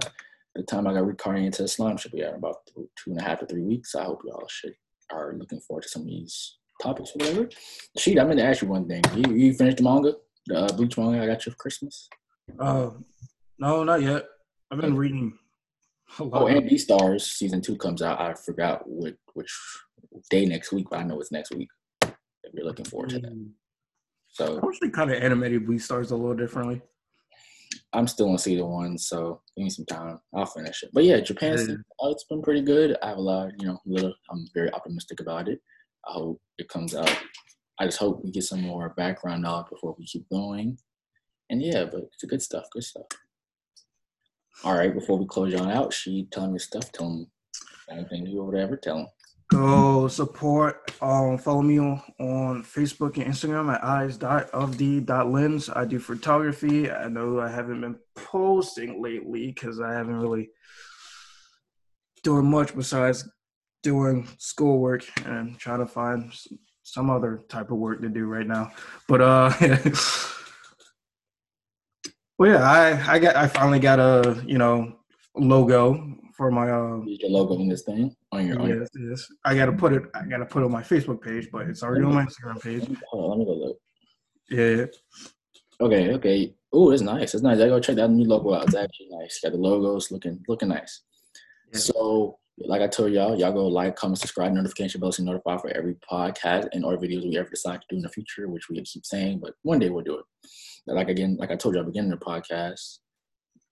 the 0.56 0.63
time 0.63 0.88
I 0.88 0.93
got 0.93 1.06
recording 1.06 1.46
into 1.46 1.62
the 1.62 1.67
slime 1.67 1.98
should 1.98 2.12
be 2.12 2.24
at 2.24 2.36
about 2.36 2.58
two 2.74 2.89
and 3.08 3.20
a 3.20 3.24
half 3.24 3.39
to 3.39 3.46
three 3.46 3.62
weeks. 3.62 3.96
I 3.96 4.04
hope 4.04 4.22
y'all 4.26 4.48
should 4.48 4.74
are 5.12 5.36
looking 5.38 5.60
forward 5.60 5.84
to 5.84 5.89
some 5.89 6.02
of 6.02 6.08
these 6.08 6.58
topics 6.82 7.12
or 7.12 7.26
whatever. 7.26 7.50
Sheet, 7.98 8.20
I'm 8.20 8.28
going 8.28 8.38
to 8.38 8.43
ask 8.43 8.62
you 8.62 8.67
one 8.67 8.88
thing. 8.88 9.04
You, 9.15 9.34
you 9.34 9.54
finished 9.54 9.78
the 9.78 9.84
manga? 9.84 10.13
The 10.48 10.60
uh, 10.60 10.74
Bleach 10.74 10.98
manga 10.98 11.22
I 11.22 11.28
got 11.28 11.46
you 11.46 11.52
for 11.52 11.58
Christmas. 11.58 12.10
Uh, 12.60 12.91
no, 13.60 13.84
not 13.84 14.02
yet. 14.02 14.26
I've 14.72 14.82
been 14.82 14.96
reading 14.96 15.38
a 16.20 16.24
lot. 16.24 16.41
Oh, 16.41 16.48
and 16.48 16.70
Beastars 16.70 17.22
season 17.22 17.62
two 17.62 17.78
comes 17.78 18.02
out. 18.02 18.20
I 18.20 18.34
forgot 18.34 18.84
which 18.86 19.15
which 19.34 19.54
day 20.30 20.46
next 20.46 20.72
week, 20.72 20.88
but 20.89 21.00
I 21.00 21.04
know 21.04 21.20
it's 21.20 21.32
next 21.32 21.54
week. 21.54 21.70
If 22.02 22.54
you're 22.54 22.65
looking 22.65 22.86
forward 22.86 23.10
to 23.12 23.20
that. 23.20 23.34
Mm. 23.34 23.52
So 24.30 24.58
I 24.62 24.65
wish 24.65 24.80
they 24.80 24.89
kind 24.89 25.12
of 25.12 25.22
animated 25.22 25.65
Beastars 25.65 26.12
a 26.12 26.15
little 26.15 26.36
differently. 26.36 26.82
I'm 27.94 28.08
still 28.08 28.30
on 28.30 28.38
season 28.38 28.68
one, 28.68 28.98
so 28.98 29.42
give 29.56 29.64
me 29.64 29.70
some 29.70 29.86
time. 29.86 30.20
I'll 30.36 30.46
finish 30.46 30.84
it. 30.84 30.90
But 30.94 31.04
yeah, 31.04 31.20
Japan, 31.20 31.84
oh, 32.00 32.12
it's 32.12 32.26
been 32.26 32.42
pretty 32.42 32.62
good. 32.62 32.98
I 33.02 33.10
have 33.10 33.18
a 33.18 33.22
lot, 33.22 33.52
you 33.60 33.68
know, 33.68 33.80
little. 33.86 34.14
I'm 34.30 34.48
very 34.54 34.72
optimistic 34.74 35.20
about 35.20 35.48
it. 35.48 35.62
I 36.08 36.14
hope 36.14 36.42
it 36.58 36.70
comes 36.70 36.96
out. 36.96 37.16
I 37.80 37.86
just 37.86 37.98
hope 37.98 38.24
we 38.24 38.32
get 38.32 38.44
some 38.44 38.62
more 38.62 38.90
background 38.90 39.44
knowledge 39.44 39.70
before 39.70 39.96
we 39.98 40.06
keep 40.06 40.28
going. 40.30 40.78
And 41.50 41.62
yeah, 41.62 41.86
but 41.86 42.10
it's 42.14 42.24
good 42.24 42.42
stuff. 42.42 42.66
Good 42.72 42.84
stuff. 42.84 43.06
All 44.64 44.76
right, 44.76 44.94
before 44.94 45.18
we 45.18 45.26
close 45.26 45.54
y'all 45.54 45.70
out, 45.70 45.94
she 45.94 46.28
telling 46.32 46.54
me 46.54 46.60
stuff. 46.60 46.92
Tell 46.92 47.10
them 47.10 47.28
anything 47.90 48.26
you 48.26 48.42
or 48.42 48.46
whatever. 48.46 48.76
Tell 48.76 48.98
them. 48.98 49.08
Go 49.50 50.10
support. 50.10 50.92
Um, 51.02 51.38
follow 51.38 51.62
me 51.62 51.80
on, 51.80 52.02
on 52.20 52.64
Facebook 52.64 53.16
and 53.16 53.34
Instagram 53.34 53.74
at 53.74 53.84
eyes 53.84 54.18
dot 54.18 54.50
of 54.50 54.78
the 54.78 55.00
dot 55.00 55.32
lens. 55.32 55.70
I 55.70 55.86
do 55.86 56.00
photography. 56.00 56.92
I 56.92 57.08
know 57.08 57.40
I 57.40 57.50
haven't 57.50 57.80
been 57.80 57.96
posting 58.14 59.02
lately 59.02 59.48
because 59.48 59.80
I 59.80 59.94
haven't 59.94 60.20
really 60.20 60.50
doing 62.24 62.52
much 62.52 62.76
besides 62.76 63.30
doing 63.84 64.28
schoolwork 64.38 65.06
and 65.26 65.58
trying 65.58 65.80
to 65.80 65.88
find 65.88 66.34
some 66.84 67.10
other 67.10 67.42
type 67.48 67.72
of 67.72 67.78
work 67.78 68.02
to 68.02 68.10
do 68.10 68.26
right 68.26 68.48
now. 68.48 68.74
But 69.08 69.22
uh, 69.22 69.54
well, 72.38 72.52
yeah, 72.52 72.70
I 72.70 73.14
I 73.14 73.20
got 73.20 73.38
I 73.38 73.48
finally 73.48 73.80
got 73.80 74.00
a 74.00 74.44
you 74.46 74.58
know 74.58 74.98
logo 75.38 76.18
for 76.36 76.52
my 76.52 76.70
um 76.70 77.08
Use 77.08 77.20
your 77.22 77.32
logo 77.32 77.54
in 77.56 77.70
this 77.70 77.84
thing 77.84 78.14
on 78.32 78.48
your. 78.48 78.60
On 78.60 78.68
your 78.68 78.80
Yes, 78.82 78.90
yes. 78.96 79.28
I 79.46 79.56
gotta 79.56 79.74
put 79.74 79.94
it. 79.94 80.04
I 80.13 80.26
gotta 80.26 80.46
put 80.46 80.62
it 80.62 80.66
on 80.66 80.72
my 80.72 80.84
Facebook 80.84 81.22
page, 81.22 81.50
but 81.52 81.68
it's 81.68 81.84
already 81.84 82.06
on 82.06 82.13
my 82.13 82.26
Instagram 82.26 82.62
page. 82.62 82.88
hold 83.10 83.24
on, 83.24 83.30
let 83.32 83.40
me 83.40 83.46
go 83.46 83.54
look. 83.54 83.78
Yeah, 84.50 84.86
Okay, 85.80 86.13
okay. 86.13 86.56
Oh, 86.74 86.92
it's 86.92 87.04
nice. 87.04 87.34
It's 87.34 87.44
nice. 87.44 87.60
I 87.60 87.68
go 87.68 87.80
check 87.80 87.96
that 87.98 88.10
new 88.10 88.26
logo 88.26 88.54
out. 88.54 88.66
It's 88.66 88.76
actually 88.76 89.10
nice. 89.12 89.40
Got 89.42 89.52
the 89.52 89.58
logos 89.58 90.12
looking 90.12 90.44
looking 90.48 90.70
nice. 90.70 91.02
Yeah. 91.72 91.80
So, 91.80 92.40
like 92.58 92.82
I 92.82 92.88
told 92.88 93.12
y'all, 93.12 93.38
y'all 93.38 93.52
go 93.52 93.68
like, 93.68 93.96
comment, 93.96 94.18
subscribe, 94.20 94.54
notification 94.54 95.00
bell 95.00 95.12
to 95.12 95.22
be 95.22 95.26
notified 95.26 95.62
for 95.62 95.70
every 95.70 95.96
podcast 96.10 96.70
and 96.74 96.84
or 96.84 96.98
videos 96.98 97.24
we 97.24 97.38
ever 97.38 97.50
decide 97.50 97.82
to 97.82 97.88
do 97.90 97.98
in 97.98 98.02
the 98.02 98.10
future, 98.10 98.48
which 98.48 98.70
we 98.70 98.82
keep 98.82 99.06
saying, 99.06 99.40
but 99.40 99.54
one 99.62 99.80
day 99.80 99.90
we'll 99.90 100.04
do 100.04 100.18
it. 100.18 100.26
Like 100.88 101.10
again, 101.10 101.38
like 101.40 101.52
I 101.52 101.56
told 101.56 101.76
y'all 101.76 101.84
beginning 101.84 102.12
the 102.12 102.18
podcast, 102.18 103.00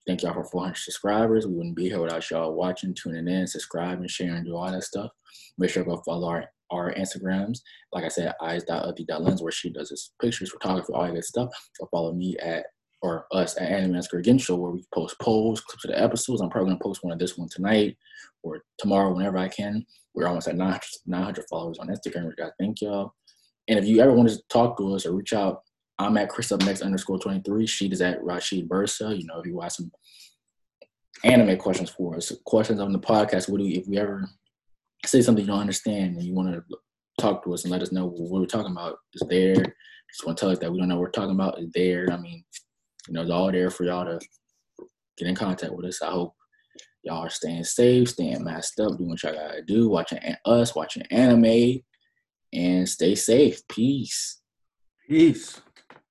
thank 0.08 0.24
y'all 0.24 0.34
for 0.34 0.44
400 0.44 0.76
subscribers. 0.78 1.48
We 1.48 1.54
wouldn't 1.54 1.76
be 1.76 1.90
here 1.90 2.02
without 2.02 2.30
y'all 2.30 2.54
watching, 2.54 2.94
tuning 2.94 3.28
in, 3.28 3.48
subscribing, 3.48 4.08
sharing, 4.08 4.44
do 4.44 4.56
all 4.56 4.72
that 4.72 4.84
stuff. 4.84 5.12
Make 5.58 5.70
sure 5.70 5.84
to 5.84 5.90
go 5.90 6.02
follow 6.06 6.28
our 6.28 6.46
our 6.72 6.94
Instagrams. 6.94 7.60
Like 7.94 8.06
I 8.06 8.08
said, 8.08 8.34
eyes.of.the.lens, 8.42 9.42
where 9.42 9.52
she 9.52 9.70
does 9.70 9.90
this 9.90 10.12
pictures, 10.22 10.52
photography, 10.52 10.94
all 10.94 11.14
that 11.14 11.24
stuff. 11.24 11.50
Go 11.80 11.88
follow 11.92 12.14
me 12.14 12.38
at 12.38 12.66
or 13.02 13.28
us 13.32 13.56
at 13.58 13.70
Anime 13.70 13.92
Masker 13.92 14.18
Again 14.18 14.40
Show, 14.40 14.56
where 14.56 14.72
we 14.72 14.84
post 14.94 15.20
polls, 15.20 15.62
clips 15.62 15.86
of 15.86 15.92
the 15.92 16.02
episodes. 16.02 16.42
I'm 16.42 16.50
probably 16.50 16.72
gonna 16.72 16.84
post 16.84 17.04
one 17.04 17.14
of 17.14 17.20
this 17.20 17.38
one 17.38 17.50
tonight 17.50 17.98
or 18.42 18.64
tomorrow, 18.80 19.14
whenever 19.14 19.38
I 19.38 19.48
can. 19.48 19.86
We're 20.16 20.28
almost 20.28 20.48
at 20.48 20.56
900, 20.56 20.82
900 21.06 21.46
followers 21.50 21.78
on 21.78 21.90
Instagram, 21.90 22.28
which 22.28 22.40
I 22.42 22.50
thank 22.60 22.82
y'all. 22.82 23.14
And 23.68 23.78
if 23.78 23.86
you 23.86 24.00
ever 24.00 24.14
want 24.14 24.30
to 24.30 24.42
talk 24.50 24.78
to 24.78 24.96
us 24.96 25.06
or 25.06 25.14
reach 25.14 25.34
out, 25.34 25.62
I'm 25.98 26.18
at 26.18 26.30
Chris 26.30 26.52
Up 26.52 26.62
Next 26.62 26.82
underscore 26.82 27.20
23. 27.20 27.66
She 27.68 27.88
is 27.88 28.02
at 28.02 28.24
Rashid 28.24 28.68
Bursa. 28.68 29.18
You 29.18 29.26
know, 29.26 29.40
if 29.40 29.46
you 29.46 29.56
watch 29.56 29.74
some 29.74 29.92
anime 31.24 31.58
questions 31.58 31.90
for 31.90 32.16
us, 32.16 32.32
questions 32.46 32.80
on 32.80 32.92
the 32.92 33.00
podcast, 33.00 33.50
what 33.50 33.60
do 33.60 33.66
you, 33.66 33.80
if 33.80 33.88
we 33.88 33.98
ever 33.98 34.28
say 35.06 35.22
something 35.22 35.44
you 35.44 35.52
don't 35.52 35.62
understand 35.62 36.18
and 36.18 36.24
you 36.24 36.34
want 36.34 36.54
to 36.54 36.64
talk 37.20 37.44
to 37.44 37.54
us 37.54 37.64
and 37.64 37.72
let 37.72 37.82
us 37.82 37.92
know 37.92 38.08
what 38.08 38.42
we're 38.42 38.46
talking 38.46 38.72
about 38.72 38.98
is 39.14 39.24
there. 39.30 39.56
Just 39.56 40.26
want 40.26 40.38
to 40.38 40.42
tell 40.42 40.52
us 40.52 40.60
that 40.60 40.72
we 40.72 40.80
don't 40.80 40.88
know 40.88 40.96
what 40.96 41.02
we're 41.02 41.12
talking 41.12 41.36
about 41.36 41.60
is 41.60 41.70
there. 41.74 42.08
I 42.12 42.18
mean, 42.18 42.44
you 43.08 43.14
know, 43.14 43.22
it's 43.22 43.32
all 43.32 43.52
there 43.52 43.70
for 43.70 43.84
y'all 43.84 44.06
to 44.06 44.20
get 45.18 45.28
in 45.28 45.36
contact 45.36 45.74
with 45.74 45.86
us. 45.86 46.02
I 46.02 46.12
hope 46.12 46.36
y'all 47.04 47.26
are 47.26 47.30
staying 47.30 47.64
safe, 47.64 48.10
staying 48.10 48.44
masked 48.44 48.80
up, 48.80 48.98
doing 48.98 49.10
what 49.10 49.24
y'all 49.24 49.34
gotta 49.34 49.62
do, 49.62 49.90
watching 49.90 50.20
us, 50.46 50.76
watching 50.76 51.04
anime, 51.12 51.80
and 52.54 52.88
stay 52.88 53.16
safe. 53.16 53.66
Peace. 53.68 54.42
peace. 55.08 55.62